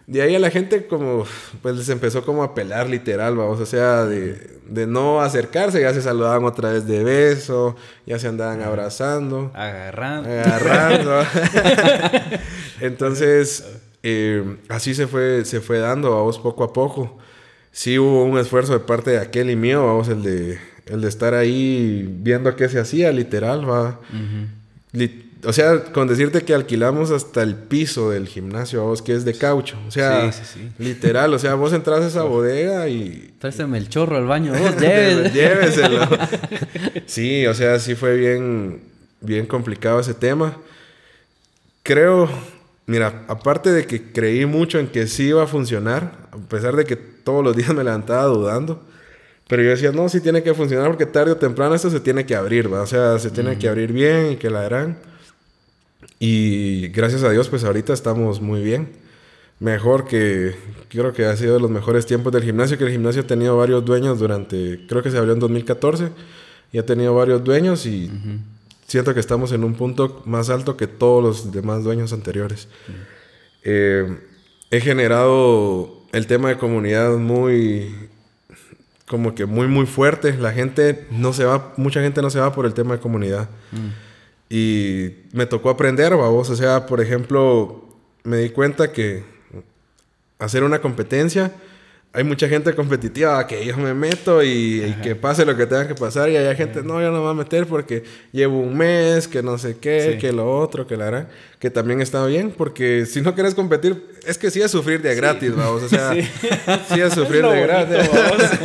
[0.06, 1.26] De ahí a la gente como,
[1.62, 5.94] pues les empezó como a pelar literal, vamos, o sea, de, de no acercarse, ya
[5.94, 10.30] se saludaban otra vez de beso, ya se andaban abrazando, Agarrando.
[10.30, 11.22] agarrando.
[12.82, 13.66] Entonces,
[14.04, 17.18] eh, así se fue, se fue dando, vamos, poco a poco.
[17.72, 21.08] Sí hubo un esfuerzo de parte de aquel y mío, vamos, el de, el de
[21.08, 24.00] estar ahí viendo qué se hacía, literal, va.
[25.46, 29.34] O sea, con decirte que alquilamos hasta el piso del gimnasio, vos, que es de
[29.34, 29.78] caucho.
[29.88, 30.84] O sea, Sí, sí, sí.
[30.84, 34.78] literal, o sea, vos entras a esa bodega y Tráeseme el chorro al baño, vos.
[34.80, 36.08] Lléveselo.
[37.06, 38.82] sí, o sea, sí fue bien,
[39.22, 40.58] bien complicado ese tema.
[41.84, 42.30] Creo,
[42.86, 46.86] mira, aparte de que creí mucho en que sí iba a funcionar, a pesar de
[46.86, 48.82] que todos los días me levantaba dudando,
[49.48, 52.26] pero yo decía, no, sí tiene que funcionar porque tarde o temprano esto se tiene
[52.26, 52.82] que abrir, ¿va?
[52.82, 54.98] O sea, se tiene que abrir bien y que la harán.
[56.20, 58.90] Y gracias a Dios, pues ahorita estamos muy bien.
[59.60, 60.56] Mejor que
[60.90, 63.58] creo que ha sido de los mejores tiempos del gimnasio, que el gimnasio ha tenido
[63.58, 66.10] varios dueños durante, creo que se abrió en 2014,
[66.72, 68.12] y ha tenido varios dueños y
[68.88, 72.68] siento que estamos en un punto más alto que todos los demás dueños anteriores.
[73.64, 74.20] Eh,
[74.72, 77.96] he generado el tema de comunidad muy,
[79.08, 80.36] como que muy, muy fuerte.
[80.38, 83.50] La gente no se va, mucha gente no se va por el tema de comunidad.
[84.56, 86.52] Y me tocó aprender, babos.
[86.52, 87.84] O sea, por ejemplo,
[88.24, 89.24] me di cuenta que
[90.38, 91.52] hacer una competencia,
[92.16, 95.88] hay mucha gente competitiva que yo me meto y, y que pase lo que tenga
[95.88, 96.30] que pasar.
[96.30, 99.42] Y hay gente, no, yo no me voy a meter porque llevo un mes, que
[99.42, 100.18] no sé qué, Sí.
[100.20, 101.30] que lo otro, que la hará.
[101.58, 105.16] Que también está bien, porque si no quieres competir, es que sí es sufrir de
[105.16, 105.82] gratis, vamos.
[105.82, 106.14] O sea,
[106.94, 108.60] sí, es sufrir lo de bonito, gratis.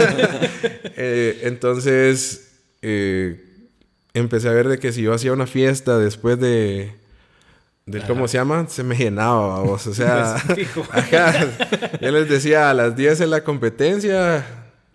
[1.01, 2.49] Eh, entonces,
[2.83, 3.41] eh,
[4.19, 6.93] empecé a ver de que si yo hacía una fiesta después de...
[7.87, 8.67] de ¿Cómo se llama?
[8.69, 9.87] Se me llenaba, vamos.
[9.87, 11.47] O sea, ajá.
[12.01, 14.45] yo les decía, a las 10 en la competencia,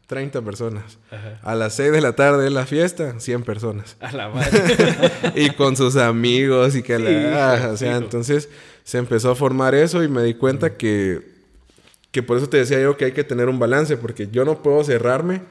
[0.07, 0.97] 30 personas.
[1.41, 3.97] A las 6 de la tarde en la fiesta, 100 personas.
[3.99, 5.11] A la madre.
[5.35, 7.53] y con sus amigos y que Sí, la...
[7.53, 8.03] ah, o sea, fijo.
[8.03, 8.49] entonces
[8.83, 11.21] se empezó a formar eso y me di cuenta que,
[12.11, 14.61] que por eso te decía yo que hay que tener un balance, porque yo no
[14.61, 15.41] puedo cerrarme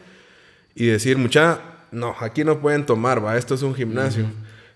[0.74, 1.58] y decir, mucha,
[1.92, 4.24] no, aquí no pueden tomar, va, esto es un gimnasio.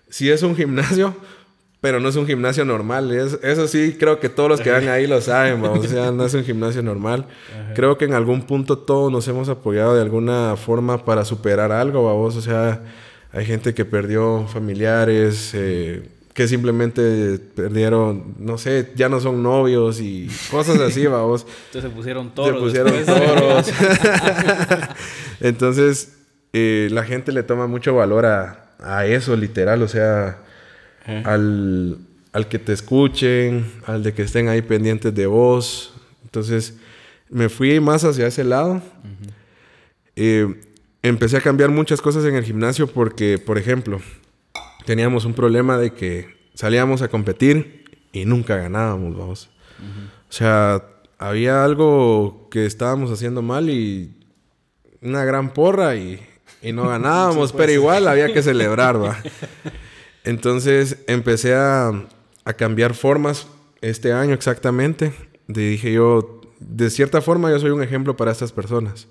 [0.09, 1.13] Sí es un gimnasio,
[1.81, 3.11] pero no es un gimnasio normal.
[3.11, 6.11] Es- eso sí, creo que todos los que van ahí lo saben, vamos, o sea,
[6.11, 7.25] no es un gimnasio normal.
[7.75, 12.05] Creo que en algún punto todos nos hemos apoyado de alguna forma para superar algo,
[12.05, 12.81] vamos, o sea,
[13.33, 19.99] hay gente que perdió familiares, eh, que simplemente perdieron, no sé, ya no son novios
[19.99, 21.45] y cosas así, vamos.
[21.67, 22.71] Entonces se pusieron toros.
[22.71, 23.35] Se pusieron después.
[23.35, 23.67] toros.
[25.41, 26.16] Entonces,
[26.57, 29.81] eh, la gente le toma mucho valor a, a eso, literal.
[29.81, 30.39] O sea,
[31.05, 31.97] al,
[32.33, 35.93] al que te escuchen, al de que estén ahí pendientes de vos.
[36.23, 36.77] Entonces,
[37.29, 38.81] me fui más hacia ese lado.
[40.15, 40.61] Eh,
[41.01, 44.01] empecé a cambiar muchas cosas en el gimnasio porque, por ejemplo,
[44.85, 49.49] teníamos un problema de que salíamos a competir y nunca ganábamos, vamos.
[50.29, 50.83] O sea,
[51.19, 54.13] había algo que estábamos haciendo mal y
[55.01, 56.19] una gran porra y,
[56.61, 59.17] y no ganábamos, pero igual había que celebrar, va.
[60.23, 61.91] Entonces empecé a,
[62.43, 63.47] a cambiar formas
[63.81, 65.13] este año exactamente.
[65.47, 69.07] De, dije yo, de cierta forma yo soy un ejemplo para estas personas.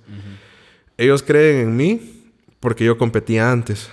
[0.99, 3.91] Ellos creen en mí porque yo competía antes.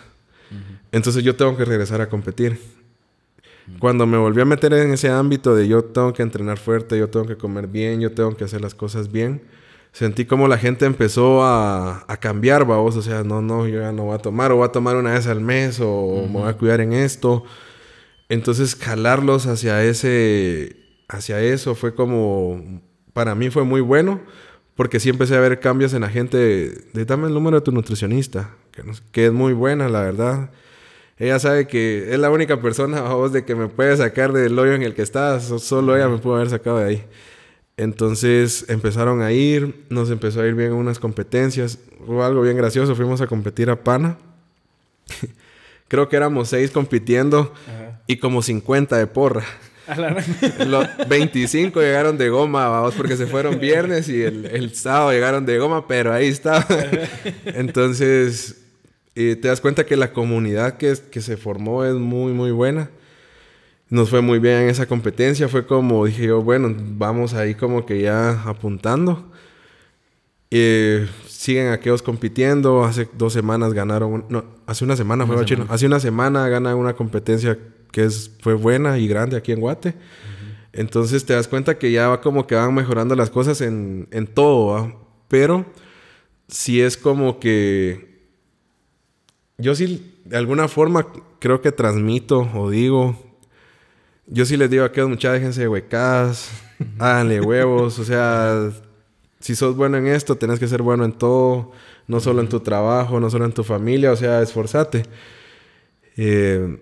[0.91, 2.59] Entonces yo tengo que regresar a competir.
[3.79, 7.09] Cuando me volví a meter en ese ámbito de yo tengo que entrenar fuerte, yo
[7.09, 9.41] tengo que comer bien, yo tengo que hacer las cosas bien,
[9.93, 12.97] sentí como la gente empezó a, a cambiar, vamos.
[12.97, 15.13] O sea, no, no, yo ya no voy a tomar, o voy a tomar una
[15.13, 17.45] vez al mes, o me voy a cuidar en esto.
[18.27, 20.75] Entonces, jalarlos hacia ese,
[21.07, 22.81] hacia eso fue como,
[23.13, 24.21] para mí fue muy bueno,
[24.75, 27.71] porque sí empecé a ver cambios en la gente de, dame el número de tu
[27.71, 30.49] nutricionista, que, que es muy buena, la verdad.
[31.17, 34.57] Ella sabe que es la única persona a vos de que me puede sacar del
[34.57, 35.43] hoyo en el que estás.
[35.43, 37.05] Solo ella me pudo haber sacado de ahí.
[37.77, 41.79] Entonces empezaron a ir, nos empezó a ir bien en unas competencias.
[42.05, 44.17] Hubo algo bien gracioso, fuimos a competir a Pana.
[45.87, 47.53] Creo que éramos seis compitiendo
[48.07, 49.43] y como 50 de porra.
[50.65, 55.45] Los 25 llegaron de goma, vamos, porque se fueron viernes y el, el sábado llegaron
[55.45, 56.65] de goma, pero ahí estaba.
[57.45, 58.61] Entonces,
[59.15, 62.89] y te das cuenta que la comunidad que, que se formó es muy, muy buena.
[63.93, 65.47] Nos fue muy bien en esa competencia.
[65.47, 69.31] Fue como, dije yo, bueno, vamos ahí como que ya apuntando.
[70.49, 72.85] Siguen aquellos compitiendo.
[72.85, 75.67] Hace dos semanas ganaron, no, hace una semana fue chino.
[75.69, 77.59] Hace una semana ganan una competencia
[77.91, 79.93] que es, fue buena y grande aquí en Guate.
[80.71, 84.25] Entonces te das cuenta que ya va como que van mejorando las cosas en, en
[84.25, 84.91] todo, ¿va?
[85.27, 85.67] Pero
[86.47, 88.23] sí es como que
[89.59, 91.05] yo sí, de alguna forma,
[91.37, 93.32] creo que transmito o digo.
[94.33, 96.49] Yo sí les digo a aquellos muchachos, déjense de huecas,
[96.97, 97.99] háganle huevos.
[97.99, 98.71] O sea,
[99.39, 101.71] si sos bueno en esto, tenés que ser bueno en todo.
[102.07, 104.11] No solo en tu trabajo, no solo en tu familia.
[104.11, 105.03] O sea, esforzate.
[106.17, 106.81] Eh,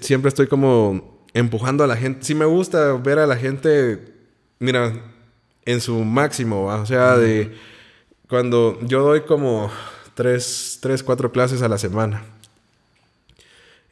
[0.00, 2.24] siempre estoy como empujando a la gente.
[2.24, 4.14] Sí me gusta ver a la gente,
[4.60, 4.92] mira,
[5.64, 6.66] en su máximo.
[6.66, 7.52] O sea, de
[8.28, 9.72] cuando yo doy como
[10.14, 12.22] tres, tres, cuatro clases a la semana.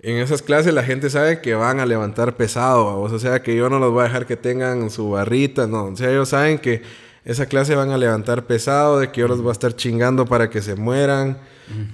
[0.07, 3.71] En esas clases la gente sabe que van a levantar pesado, o sea que yo
[3.71, 6.83] no los voy a dejar que tengan su barrita, no, o sea, ellos saben que
[7.25, 10.51] esa clase van a levantar pesado, de que yo los voy a estar chingando para
[10.51, 11.39] que se mueran,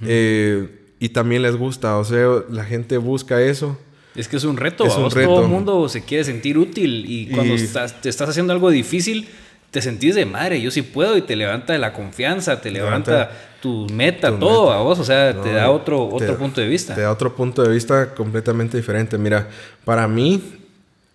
[0.05, 0.67] eh,
[0.99, 3.79] y también les gusta, o sea, la gente busca eso.
[4.13, 5.29] Es que es un reto, es un reto.
[5.29, 9.29] todo el mundo se quiere sentir útil y cuando Estás, te estás haciendo algo difícil,
[9.71, 13.87] te sentís de madre, yo sí puedo y te levanta la confianza, te levanta, tu
[13.93, 16.93] meta, todo a vos, o sea, te da otro, otro punto de vista.
[16.93, 19.17] Te da otro punto de vista completamente diferente.
[19.17, 19.47] Mira,
[19.85, 20.59] para mí,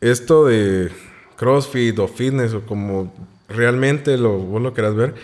[0.01, 0.91] esto de
[1.37, 3.13] CrossFit o fitness o como
[3.49, 5.15] realmente lo, vos lo querás ver,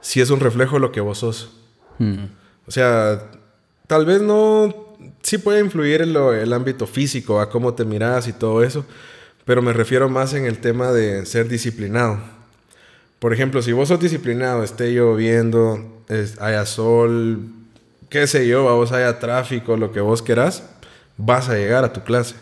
[0.00, 1.52] sí es un reflejo de lo que vos sos.
[1.98, 2.24] Hmm.
[2.66, 3.30] O sea,
[3.86, 4.74] tal vez no,
[5.22, 8.84] sí puede influir en lo, el ámbito físico, a cómo te miras y todo eso,
[9.44, 12.39] pero me refiero más en el tema de ser disciplinado.
[13.20, 16.02] Por ejemplo, si vos sos disciplinado, esté lloviendo,
[16.40, 17.52] haya sol,
[18.08, 20.64] qué sé yo, vos haya tráfico, lo que vos querás,
[21.18, 22.34] vas a llegar a tu clase.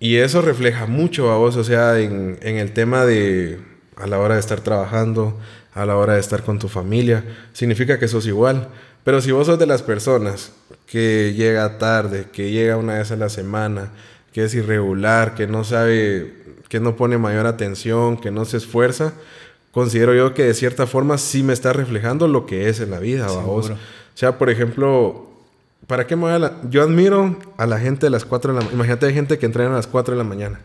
[0.00, 3.60] Y eso refleja mucho a vos, o sea, en, el tema de
[3.96, 5.38] a la hora de estar trabajando,
[5.72, 8.68] a la hora de estar con tu familia, significa que sos igual.
[9.04, 10.52] Pero si vos sos de las personas
[10.86, 13.90] que llega tarde, que llega una vez a la semana,
[14.32, 16.37] que es irregular, que no sabe
[16.68, 19.14] que no pone mayor atención, que no se esfuerza,
[19.72, 22.98] considero yo que de cierta forma sí me está reflejando lo que es en la
[22.98, 23.70] vida, vos.
[23.70, 23.76] O
[24.14, 25.28] sea, por ejemplo,
[25.86, 26.60] ¿para qué me voy a la...
[26.68, 29.70] Yo admiro a la gente de las 4 de la Imagínate, hay gente que entrena
[29.70, 30.60] a las 4 de la mañana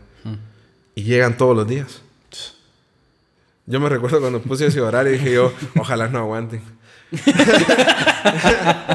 [0.94, 2.02] y llegan todos los días.
[3.66, 6.62] Yo me recuerdo cuando puse ese horario y dije yo, ojalá no aguanten.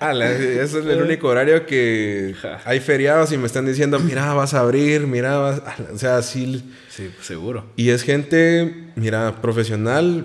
[0.22, 2.34] ese es el único horario que
[2.64, 5.62] hay feriados y me están diciendo, mira, vas a abrir, mira, vas...
[5.92, 6.64] O sea, así...
[6.88, 7.66] Sí, seguro.
[7.76, 10.24] Y es gente, mira, profesional.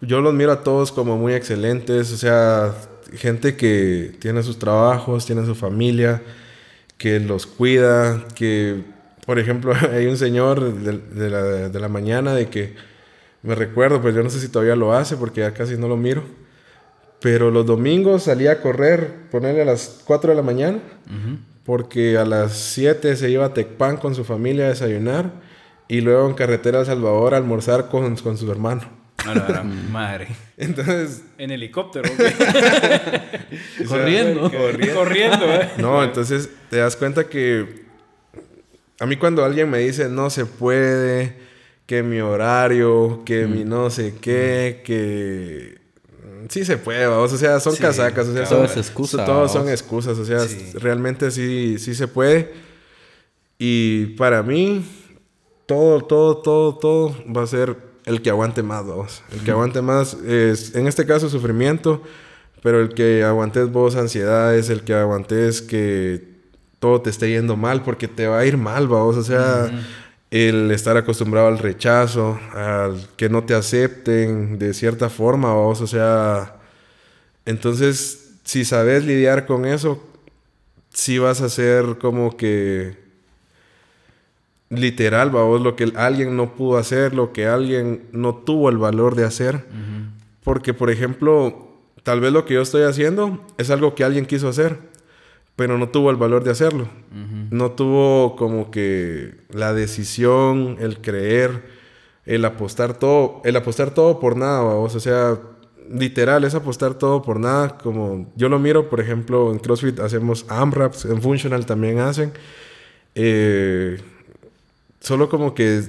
[0.00, 2.12] Yo los miro a todos como muy excelentes.
[2.12, 2.72] O sea,
[3.14, 6.22] gente que tiene sus trabajos, tiene su familia,
[6.96, 8.80] que los cuida, que,
[9.26, 12.74] por ejemplo, hay un señor de, la, de la mañana de que
[13.42, 15.96] me recuerdo, pues yo no sé si todavía lo hace porque ya casi no lo
[15.96, 16.22] miro
[17.20, 20.78] pero los domingos salía a correr, ponerle a las 4 de la mañana,
[21.64, 25.30] porque a las 7 se iba a Tecpan con su familia a desayunar
[25.88, 29.00] y luego en carretera a Salvador a almorzar con, con su hermano.
[29.26, 30.28] A madre.
[30.56, 31.22] Entonces.
[31.36, 32.08] En helicóptero.
[33.88, 34.50] corriendo.
[34.50, 34.94] corriendo.
[34.94, 35.70] corriendo, ¿eh?
[35.78, 37.84] No, entonces te das cuenta que
[38.98, 41.34] a mí cuando alguien me dice no se puede,
[41.86, 45.79] que mi horario, que mi no sé qué, que
[46.50, 49.52] sí se puede, vamos, o sea, son casacas, o sea, todo son, es excusa, todos
[49.52, 50.44] son excusas, o sea,
[50.74, 52.52] realmente sí, sí se puede.
[53.56, 54.84] Y para mí,
[55.66, 59.22] todo, todo, todo, todo va a ser el que aguante más, vamos.
[59.32, 62.02] El que aguante más es, en este caso, sufrimiento,
[62.64, 66.30] pero el que aguantes vos ansiedades, el que aguantes que
[66.80, 69.70] todo te esté yendo mal, porque te va a ir mal, vamos, o sea,
[70.30, 75.86] el estar acostumbrado al rechazo, al que no te acepten de cierta forma, vamos, o
[75.86, 76.56] sea,
[77.44, 80.02] entonces, si sabes lidiar con eso,
[80.92, 82.96] sí vas a ser como que
[84.70, 89.16] literal, vamos, lo que alguien no pudo hacer, lo que alguien no tuvo el valor
[89.16, 89.64] de hacer.
[90.44, 91.68] Porque, por ejemplo,
[92.02, 94.78] tal vez lo que yo estoy haciendo es algo que alguien quiso hacer,
[95.56, 96.88] pero no tuvo el valor de hacerlo.
[97.50, 101.62] No tuvo como que la decisión, el creer,
[102.24, 104.94] el apostar todo, el apostar todo por nada, vamos.
[104.94, 105.38] O sea,
[105.90, 107.76] literal, es apostar todo por nada.
[107.78, 112.32] Como yo lo miro, por ejemplo, en CrossFit hacemos AMRAPs, en Functional también hacen.
[113.14, 114.00] Eh,
[115.00, 115.82] solo como que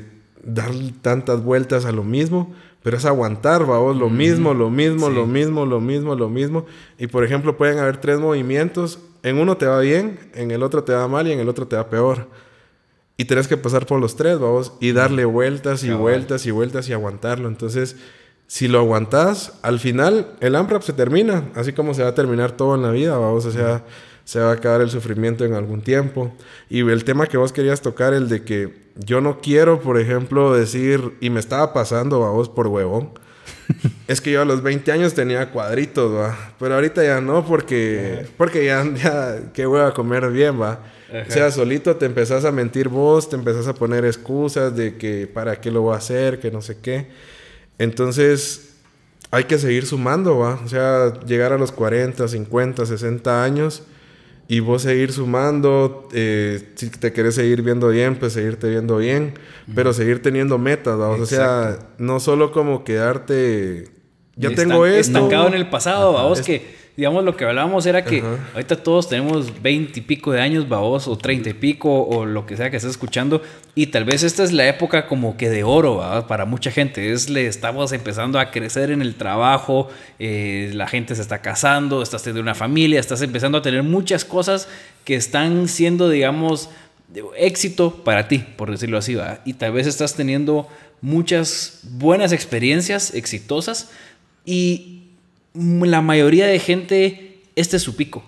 [0.44, 2.54] dar tantas vueltas a lo mismo,
[2.84, 6.66] pero es aguantar, vamos, lo mismo, lo mismo, lo mismo, lo mismo, lo mismo.
[6.98, 10.84] Y por ejemplo, pueden haber tres movimientos, en uno te va bien, en el otro
[10.84, 12.28] te va mal y en el otro te va peor.
[13.18, 16.02] Y tienes que pasar por los tres, vamos, y darle vueltas y Cabal.
[16.02, 17.48] vueltas y vueltas y aguantarlo.
[17.48, 17.96] Entonces,
[18.48, 22.52] si lo aguantas, al final el AMRAP se termina, así como se va a terminar
[22.52, 23.86] todo en la vida, vamos, o sea,
[24.26, 26.34] se va a acabar el sufrimiento en algún tiempo.
[26.70, 30.54] Y el tema que vos querías tocar, el de que yo no quiero, por ejemplo,
[30.54, 33.12] decir, y me estaba pasando, vamos, por huevón.
[34.08, 36.54] Es que yo a los 20 años tenía cuadritos, va.
[36.60, 40.80] Pero ahorita ya no, porque, porque ya, ya, qué hueva comer bien, va.
[41.28, 45.28] O sea, solito te empezás a mentir vos, te empezás a poner excusas de que
[45.28, 47.08] para qué lo voy a hacer, que no sé qué.
[47.78, 48.76] Entonces,
[49.30, 50.60] hay que seguir sumando, va.
[50.64, 53.84] O sea, llegar a los 40, 50, 60 años
[54.54, 56.10] y vos seguir sumando.
[56.12, 59.36] eh, si te querés seguir viendo bien, pues seguirte viendo bien,
[59.74, 60.98] pero seguir teniendo metas.
[61.00, 63.86] O sea, no solo como quedarte.
[64.36, 65.18] Ya Estan- tengo esto.
[65.18, 68.38] Estancado en el pasado, vamos, Es- que digamos lo que hablábamos era que Ajá.
[68.54, 72.46] ahorita todos tenemos 20 y pico de años, babos, o 30 y pico, o lo
[72.46, 73.42] que sea que estés escuchando,
[73.76, 76.28] y tal vez esta es la época como que de oro, ¿va?
[76.28, 77.12] para mucha gente.
[77.12, 79.90] Es, le estamos empezando a crecer en el trabajo,
[80.20, 84.26] eh, la gente se está casando, estás teniendo una familia, estás empezando a tener muchas
[84.26, 84.68] cosas
[85.06, 86.70] que están siendo, digamos,
[87.08, 89.40] de éxito para ti, por decirlo así, ¿va?
[89.46, 90.68] y tal vez estás teniendo
[91.02, 93.90] muchas buenas experiencias exitosas
[94.46, 95.01] y
[95.54, 98.24] la mayoría de gente, este es su pico.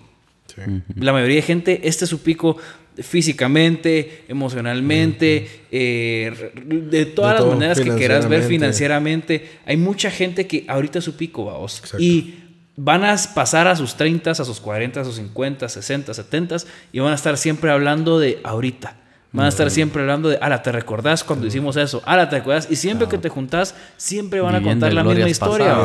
[0.46, 0.60] Sí.
[0.96, 2.56] La mayoría de gente, este es su pico
[3.02, 9.58] físicamente, emocionalmente, eh, de todas De las maneras que quieras ver financieramente.
[9.66, 11.78] Hay mucha gente que ahorita es su pico, vamos.
[11.78, 12.02] Exacto.
[12.02, 12.34] Y
[12.76, 16.56] van a pasar a sus 30, a sus 40, a sus 50, 60, 70
[16.92, 18.96] y van a estar siempre hablando de ahorita.
[19.34, 22.00] Van a estar siempre hablando de, ala, ¿te recordás cuando hicimos eso?
[22.06, 22.68] Ala, ¿te recordás?
[22.70, 25.76] Y siempre que te juntás, siempre van a contar la misma historia.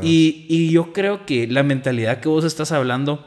[0.00, 3.26] Y, y yo creo que la mentalidad que vos estás hablando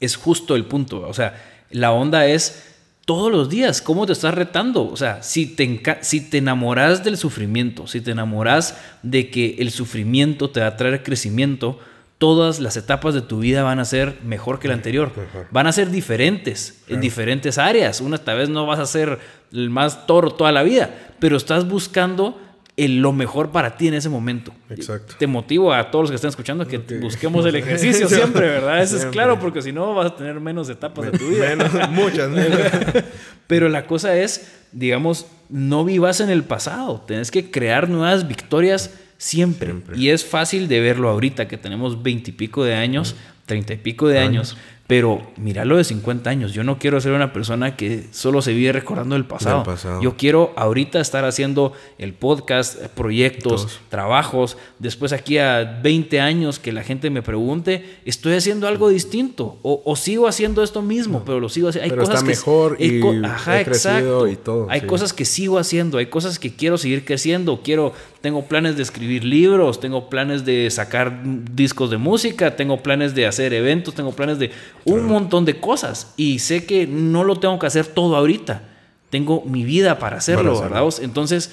[0.00, 1.00] es justo el punto.
[1.08, 4.86] O sea, la onda es todos los días, ¿cómo te estás retando?
[4.86, 9.70] O sea, si te, si te enamoras del sufrimiento, si te enamoras de que el
[9.70, 11.78] sufrimiento te va a traer crecimiento,
[12.18, 15.12] todas las etapas de tu vida van a ser mejor que la anterior.
[15.50, 18.00] Van a ser diferentes en diferentes áreas.
[18.00, 19.18] Una tal vez no vas a ser
[19.52, 20.90] el más toro toda la vida,
[21.20, 22.40] pero estás buscando
[22.76, 24.52] el- lo mejor para ti en ese momento.
[24.70, 25.14] Exacto.
[25.18, 28.82] Te motivo a todos los que están escuchando que busquemos el ejercicio siempre, ¿verdad?
[28.82, 31.48] Eso es claro, porque si no vas a tener menos etapas de tu vida.
[31.48, 32.58] Menos, muchas, menos.
[33.46, 37.00] Pero la cosa es, digamos, no vivas en el pasado.
[37.06, 39.74] Tenés que crear nuevas victorias siempre.
[39.96, 43.14] Y es fácil de verlo ahorita, que tenemos veintipico de años,
[43.44, 44.56] treinta y pico de años.
[44.86, 46.54] Pero míralo de 50 años.
[46.54, 49.62] Yo no quiero ser una persona que solo se vive recordando el pasado.
[50.00, 53.80] Yo quiero ahorita estar haciendo el podcast, eh, proyectos, Todos.
[53.90, 54.56] trabajos.
[54.78, 59.82] Después aquí a 20 años que la gente me pregunte, estoy haciendo algo distinto o,
[59.84, 61.84] o sigo haciendo esto mismo, pero lo sigo haciendo.
[61.84, 64.28] Hay Pero cosas está que- mejor hay y co- he Ajá, crecido exacto.
[64.28, 64.86] y todo, Hay sí.
[64.86, 69.24] cosas que sigo haciendo, hay cosas que quiero seguir creciendo, quiero tengo planes de escribir
[69.24, 71.20] libros, tengo planes de sacar
[71.54, 74.50] discos de música, tengo planes de hacer eventos, tengo planes de
[74.84, 78.62] un montón de cosas y sé que no lo tengo que hacer todo ahorita.
[79.10, 80.60] Tengo mi vida para hacerlo.
[80.60, 80.82] ¿verdad?
[81.00, 81.52] Entonces,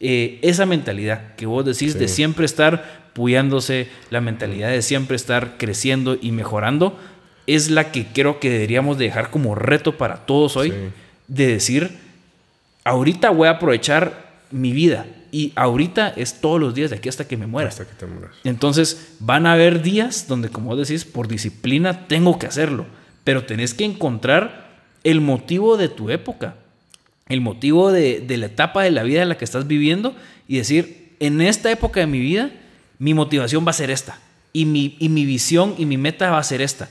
[0.00, 5.58] eh, esa mentalidad que vos decís de siempre estar puyándose, la mentalidad de siempre estar
[5.58, 6.98] creciendo y mejorando,
[7.46, 10.70] es la que creo que deberíamos de dejar como reto para todos hoy.
[10.70, 10.76] Sí.
[11.28, 11.90] de decir,
[12.82, 17.26] ahorita voy a aprovechar mi vida y ahorita es todos los días de aquí hasta
[17.26, 17.68] que me muera.
[17.68, 18.32] Hasta que te mueras.
[18.44, 22.86] Entonces van a haber días donde, como vos decís, por disciplina tengo que hacerlo,
[23.24, 24.70] pero tenés que encontrar
[25.04, 26.56] el motivo de tu época,
[27.28, 30.14] el motivo de, de la etapa de la vida en la que estás viviendo
[30.48, 32.50] y decir, en esta época de mi vida,
[32.98, 34.18] mi motivación va a ser esta
[34.52, 36.88] y mi, y mi visión y mi meta va a ser esta.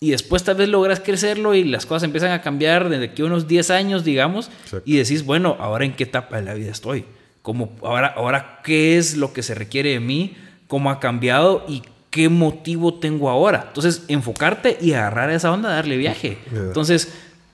[0.00, 3.24] Y después tal vez logras crecerlo y las cosas empiezan a cambiar desde aquí a
[3.24, 4.88] unos 10 años, digamos, Exacto.
[4.88, 7.04] y decís, bueno, ahora en qué etapa de la vida estoy,
[7.48, 10.36] como ahora, ahora qué es lo que se requiere de mí,
[10.66, 13.64] cómo ha cambiado y qué motivo tengo ahora.
[13.68, 16.36] Entonces, enfocarte y agarrar esa onda, darle viaje.
[16.52, 16.64] Yeah.
[16.64, 17.08] Entonces,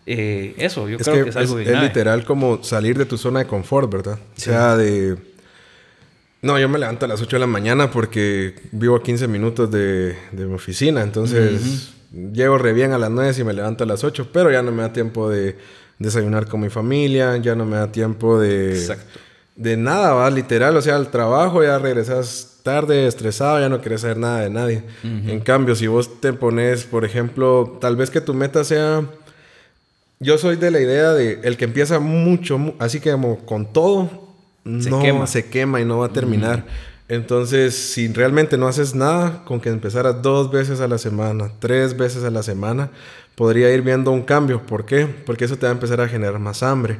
[0.04, 1.86] eh, eso, yo Es creo que que es es, algo es grave.
[1.86, 4.18] literal como salir de tu zona de confort, ¿verdad?
[4.36, 5.16] O sea, de...
[6.42, 9.70] No, yo me levanto a las 8 de la mañana porque vivo a 15 minutos
[9.70, 11.02] de, de mi oficina.
[11.02, 11.92] Entonces,
[12.32, 14.30] llego re bien a las 9 y me levanto a las 8.
[14.32, 15.56] Pero ya no me da tiempo de
[16.00, 17.36] desayunar con mi familia.
[17.36, 18.72] Ya no me da tiempo de...
[18.76, 19.20] Exacto.
[19.56, 20.76] De nada, va, literal.
[20.76, 24.82] O sea, al trabajo ya regresas tarde, estresado, ya no quieres saber nada de nadie.
[25.02, 29.04] En cambio, si vos te pones, por ejemplo, tal vez que tu meta sea...
[30.20, 33.72] Yo soy de la idea de el que empieza mucho, mu- así que como con
[33.72, 34.08] todo,
[34.80, 35.26] Se no quema.
[35.26, 36.64] se quema y no va a terminar.
[37.08, 41.96] Entonces, si realmente no haces nada, con que empezaras dos veces a la semana, tres
[41.96, 42.90] veces a la semana,
[43.34, 44.62] podría ir viendo un cambio.
[44.62, 45.06] ¿Por qué?
[45.06, 46.96] Porque eso te va a empezar a generar más hambre.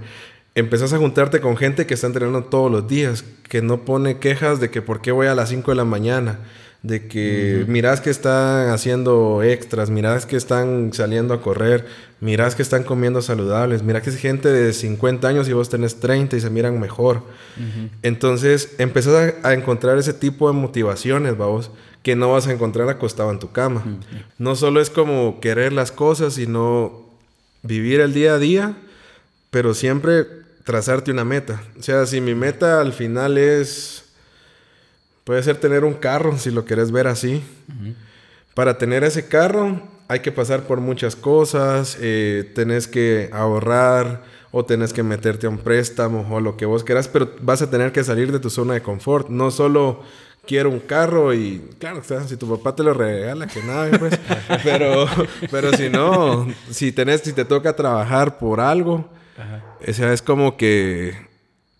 [0.56, 4.60] Empezás a juntarte con gente que está entrenando todos los días, que no pone quejas
[4.60, 6.38] de que por qué voy a las 5 de la mañana,
[6.84, 11.86] de que mirás que están haciendo extras, mirás que están saliendo a correr,
[12.20, 15.98] mirás que están comiendo saludables, mirás que es gente de 50 años y vos tenés
[15.98, 17.22] 30 y se miran mejor.
[18.02, 21.72] Entonces empezás a, a encontrar ese tipo de motivaciones, vamos,
[22.04, 23.82] que no vas a encontrar acostado en tu cama.
[24.38, 27.08] No solo es como querer las cosas, sino
[27.62, 28.76] vivir el día a día,
[29.50, 31.62] pero siempre trazarte una meta.
[31.78, 34.04] O sea, si mi meta al final es...
[35.24, 37.42] Puede ser tener un carro, si lo querés ver así.
[38.54, 44.64] Para tener ese carro hay que pasar por muchas cosas, eh, tenés que ahorrar o
[44.64, 47.90] tenés que meterte a un préstamo o lo que vos quieras, pero vas a tener
[47.90, 49.28] que salir de tu zona de confort.
[49.28, 50.02] No solo
[50.46, 53.98] quiero un carro y claro, o sea, si tu papá te lo regala, que nada,
[53.98, 54.18] pues.
[54.62, 55.06] pero,
[55.50, 59.08] pero si no, si tenés, si te toca trabajar por algo,
[59.86, 61.14] o sea, es como que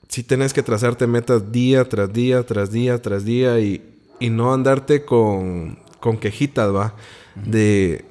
[0.09, 3.83] si tenés que trazarte metas día tras día, tras día, tras día y,
[4.21, 6.95] y no andarte con, con quejitas, ¿va?
[7.35, 8.05] De,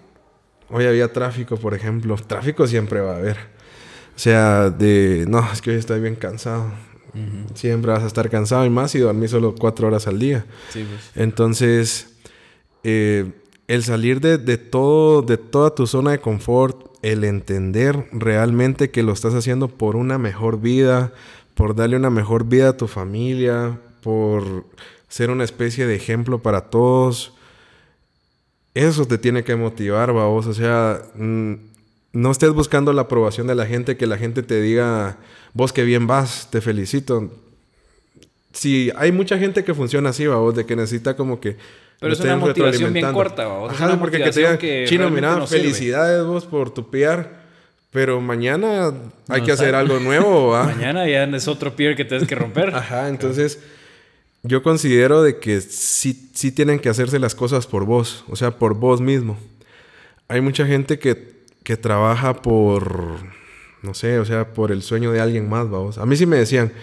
[0.70, 2.16] hoy había tráfico, por ejemplo.
[2.16, 3.38] Tráfico siempre va a haber.
[4.16, 6.72] O sea, de, no, es que hoy estoy bien cansado.
[7.54, 10.46] Siempre vas a estar cansado y más si dormís solo cuatro horas al día.
[10.72, 11.12] Sí, pues.
[11.16, 12.08] Entonces,
[12.84, 13.32] eh,
[13.68, 19.04] el salir de, de todo, de toda tu zona de confort, el entender realmente que
[19.04, 21.14] lo estás haciendo por una mejor vida,
[21.54, 24.66] por darle una mejor vida a tu familia, por
[25.10, 27.34] ser una especie de ejemplo para todos,
[28.74, 30.48] eso te tiene que motivar, vos.
[30.48, 31.54] O sea, mm,
[32.14, 35.18] no estés buscando la aprobación de la gente, que la gente te diga,
[35.54, 37.32] vos que bien vas, te felicito.
[38.54, 41.58] Sí, hay mucha gente que funciona así, vos, de que necesita como que...
[42.04, 43.48] Pero es una motivación bien corta.
[43.48, 45.64] O Ajá, una porque que te digan, que chino, mira, no sirve".
[45.64, 47.28] felicidades vos por tu PR,
[47.92, 48.94] pero mañana
[49.30, 50.64] hay No que hacer algo nuevo, ¿va?
[50.76, 52.70] Mañana ya es otro pier que tienes que romper.
[52.76, 53.60] Ajá, entonces
[54.44, 58.52] yo considero de que sí, sí tienen que hacerse las cosas por vos, o sea,
[58.52, 59.38] por vos mismo.
[60.28, 63.20] Hay mucha gente que, que trabaja por,
[63.82, 65.98] no sé, o sea, por el sueño de alguien más, vamos.
[65.98, 66.74] A mí sí me decían,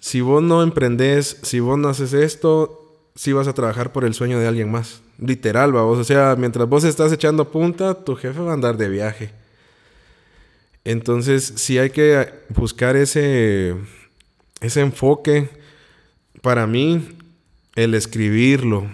[0.00, 2.87] si vos no emprendés, si vos no haces esto,
[3.18, 5.02] sí vas a trabajar por el sueño de alguien más.
[5.18, 5.98] Literal, vamos.
[5.98, 9.32] O sea, mientras vos estás echando punta, tu jefe va a andar de viaje.
[10.84, 13.74] Entonces, sí hay que buscar ese,
[14.60, 15.50] ese enfoque.
[16.42, 17.18] Para mí,
[17.74, 18.86] el escribirlo,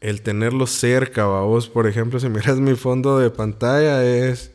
[0.00, 4.52] el tenerlo cerca, vos, por ejemplo, si miras mi fondo de pantalla, es,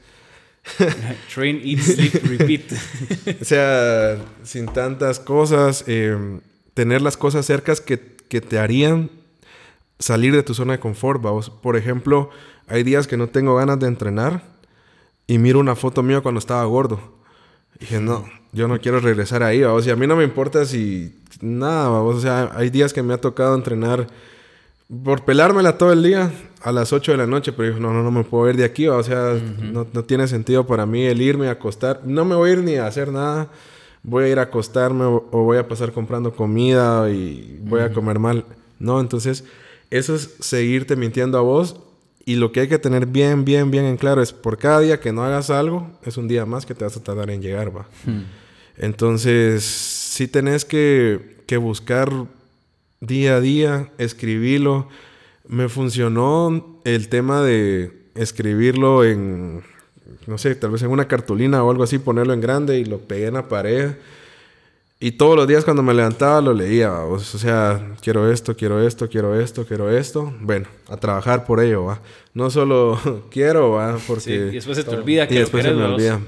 [1.36, 2.72] Train, eat, sleep, repeat.
[3.42, 6.40] o sea, sin tantas cosas, eh,
[6.74, 9.10] tener las cosas cercas que, que te harían
[10.00, 11.50] salir de tu zona de confort, vamos.
[11.50, 12.30] Por ejemplo,
[12.68, 14.44] hay días que no tengo ganas de entrenar
[15.28, 17.00] y miro una foto mía cuando estaba gordo.
[17.76, 19.86] Y dije, no, yo no quiero regresar ahí, vamos.
[19.88, 22.16] Y a mí no me importa si nada, vamos.
[22.16, 24.08] O sea, hay días que me ha tocado entrenar
[25.04, 26.32] por pelármela todo el día
[26.62, 28.88] a las 8 de la noche, pero no, no, no me puedo ir de aquí,
[28.88, 28.98] va.
[28.98, 32.02] o sea, no, no tiene sentido para mí el irme a acostar.
[32.04, 33.48] No me voy a ir ni a hacer nada.
[34.04, 37.94] Voy a ir a acostarme o, o voy a pasar comprando comida y voy a
[37.94, 38.46] comer mal.
[38.80, 39.44] No, entonces,
[39.92, 41.80] eso es seguirte mintiendo a vos
[42.26, 45.00] Y lo que hay que tener bien, bien, bien en claro es por cada día
[45.00, 47.76] que no hagas algo, es un día más que te vas a tardar en llegar,
[47.76, 47.88] va.
[48.78, 52.12] Entonces, sí tenés que, que buscar
[53.00, 54.88] día a día, escribirlo.
[55.48, 59.64] Me funcionó el tema de escribirlo en,
[60.32, 63.00] no sé, tal vez en una cartulina o algo así, ponerlo en grande y lo
[63.00, 63.92] pegué en la pared.
[64.98, 67.04] Y todos los días cuando me levantaba lo leía, ¿va?
[67.04, 70.34] o sea, quiero esto, quiero esto, quiero esto, quiero esto.
[70.40, 72.02] Bueno, a trabajar por ello, ¿va?
[72.34, 72.98] No solo
[73.30, 73.98] quiero, ¿va?
[74.08, 74.22] Porque...
[74.22, 76.22] Sí, y después se te olvida que y lo después se querés, me olvida.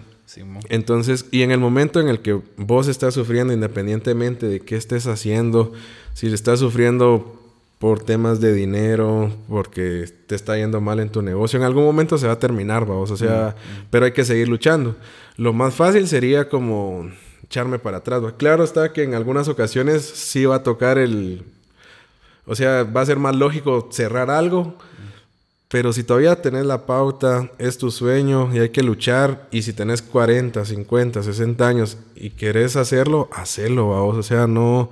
[0.70, 5.08] Entonces, y en el momento en el que vos estás sufriendo, independientemente de qué estés
[5.08, 5.72] haciendo,
[6.14, 7.43] si le estás sufriendo
[7.84, 12.18] por temas de dinero, porque te está yendo mal en tu negocio, en algún momento
[12.18, 13.58] se va a terminar, vamos, o sea,
[13.90, 14.96] pero hay que seguir luchando.
[15.36, 17.12] Lo más fácil sería como
[17.44, 18.24] echarme para atrás.
[18.24, 18.38] ¿va?
[18.38, 21.44] Claro está que en algunas ocasiones sí va a tocar el,
[22.46, 24.78] o sea, va a ser más lógico cerrar algo.
[25.68, 29.50] Pero si todavía tenés la pauta, es tu sueño y hay que luchar.
[29.52, 34.16] Y si tenés 40, 50, 60 años y querés hacerlo, hacelo, vamos.
[34.16, 34.90] O sea, no,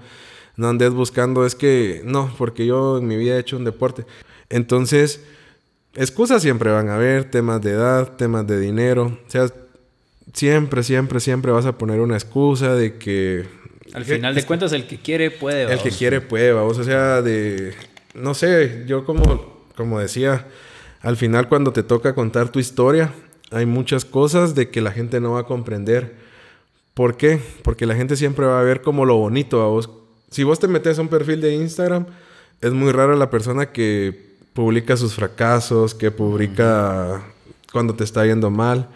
[0.56, 4.06] no andes buscando, es que no, porque yo en mi vida he hecho un deporte.
[4.50, 5.22] Entonces,
[5.96, 9.18] excusas siempre van a haber, temas de edad, temas de dinero.
[9.28, 9.48] O sea,
[10.34, 13.46] siempre, siempre, siempre vas a poner una excusa de que
[13.94, 15.64] Al final de cuentas, el que quiere puede.
[15.64, 15.84] el ¿va?
[15.84, 16.78] que quiere puede, vamos.
[16.78, 17.74] O sea, de.
[18.14, 20.48] No sé, yo como, como decía,
[21.02, 23.14] al final cuando te toca contar tu historia,
[23.52, 26.16] hay muchas cosas de que la gente no va a comprender.
[26.94, 27.40] ¿Por qué?
[27.64, 29.90] Porque la gente siempre va a ver como lo bonito a vos.
[30.32, 32.06] Si vos te metes a un perfil de Instagram,
[32.62, 37.22] es muy raro la persona que publica sus fracasos, que publica
[37.72, 38.88] cuando te está yendo mal.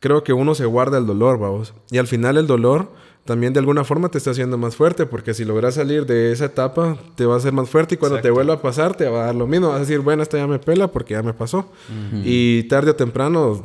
[0.00, 1.74] Creo que uno se guarda el dolor, vamos.
[1.90, 2.88] Y al final el dolor
[3.26, 6.46] también de alguna forma te está haciendo más fuerte, porque si logras salir de esa
[6.46, 9.22] etapa, te va a hacer más fuerte y cuando te vuelva a pasar, te va
[9.22, 9.68] a dar lo mismo.
[9.68, 11.70] Vas a decir, bueno, esta ya me pela porque ya me pasó.
[12.24, 13.64] Y tarde o temprano, o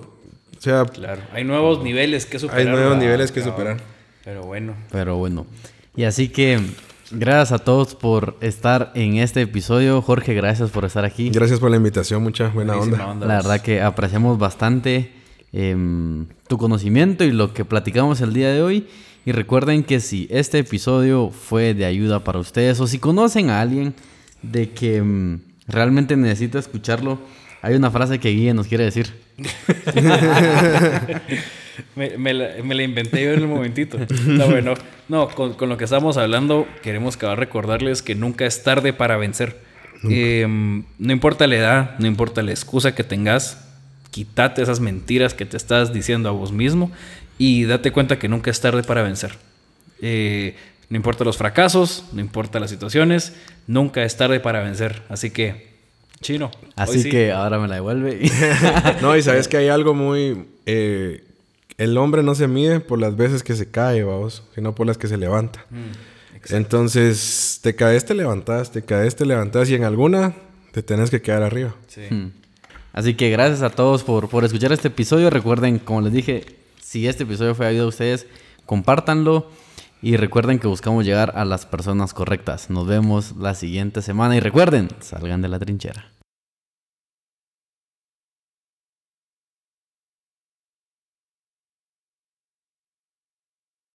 [0.59, 1.21] sea, Claro.
[1.31, 2.61] Hay nuevos niveles que superar.
[2.61, 3.77] hay nuevos niveles que superar.
[4.25, 4.75] Pero bueno.
[4.91, 5.45] Pero bueno.
[5.95, 6.59] Y así que
[7.11, 10.01] gracias a todos por estar en este episodio.
[10.01, 11.29] Jorge, gracias por estar aquí.
[11.29, 13.05] Gracias por la invitación, mucha buena onda.
[13.07, 13.43] onda, La vos.
[13.45, 15.11] verdad que apreciamos bastante
[15.53, 18.87] em, tu conocimiento y lo que platicamos el día de hoy.
[19.25, 23.59] Y recuerden que si este episodio fue de ayuda para ustedes o si conocen a
[23.61, 23.95] alguien
[24.41, 27.19] de que em, realmente necesita escucharlo,
[27.61, 29.13] hay una frase que Guille nos quiere decir.
[31.95, 33.97] Me, me la, me la inventé yo en el momentito.
[33.97, 34.73] Está bueno.
[35.07, 39.17] No, con, con lo que estamos hablando, queremos acabar recordarles que nunca es tarde para
[39.17, 39.57] vencer.
[40.09, 43.65] Eh, no importa la edad, no importa la excusa que tengas,
[44.11, 46.91] quítate esas mentiras que te estás diciendo a vos mismo
[47.37, 49.33] y date cuenta que nunca es tarde para vencer.
[50.01, 50.55] Eh,
[50.89, 53.33] no importa los fracasos, no importa las situaciones,
[53.67, 55.01] nunca es tarde para vencer.
[55.09, 55.73] Así que,
[56.21, 56.51] chino.
[56.75, 57.09] Así sí.
[57.09, 58.29] que ahora me la devuelve.
[59.01, 60.45] No, y sabes que hay algo muy...
[60.65, 61.23] eh,
[61.77, 64.97] el hombre no se mide por las veces que se cae, vamos, sino por las
[64.97, 65.65] que se levanta.
[66.49, 70.35] Entonces, te caes, te levantas, te caes, te levantas y en alguna
[70.71, 71.75] te tenés que quedar arriba.
[71.87, 72.01] Sí.
[72.09, 72.31] Mm.
[72.93, 75.29] Así que gracias a todos por, por escuchar este episodio.
[75.29, 76.45] Recuerden, como les dije,
[76.81, 78.27] si este episodio fue de ayuda a ustedes,
[78.65, 79.49] compártanlo.
[80.01, 82.69] Y recuerden que buscamos llegar a las personas correctas.
[82.69, 84.35] Nos vemos la siguiente semana.
[84.35, 86.11] Y recuerden, salgan de la trinchera.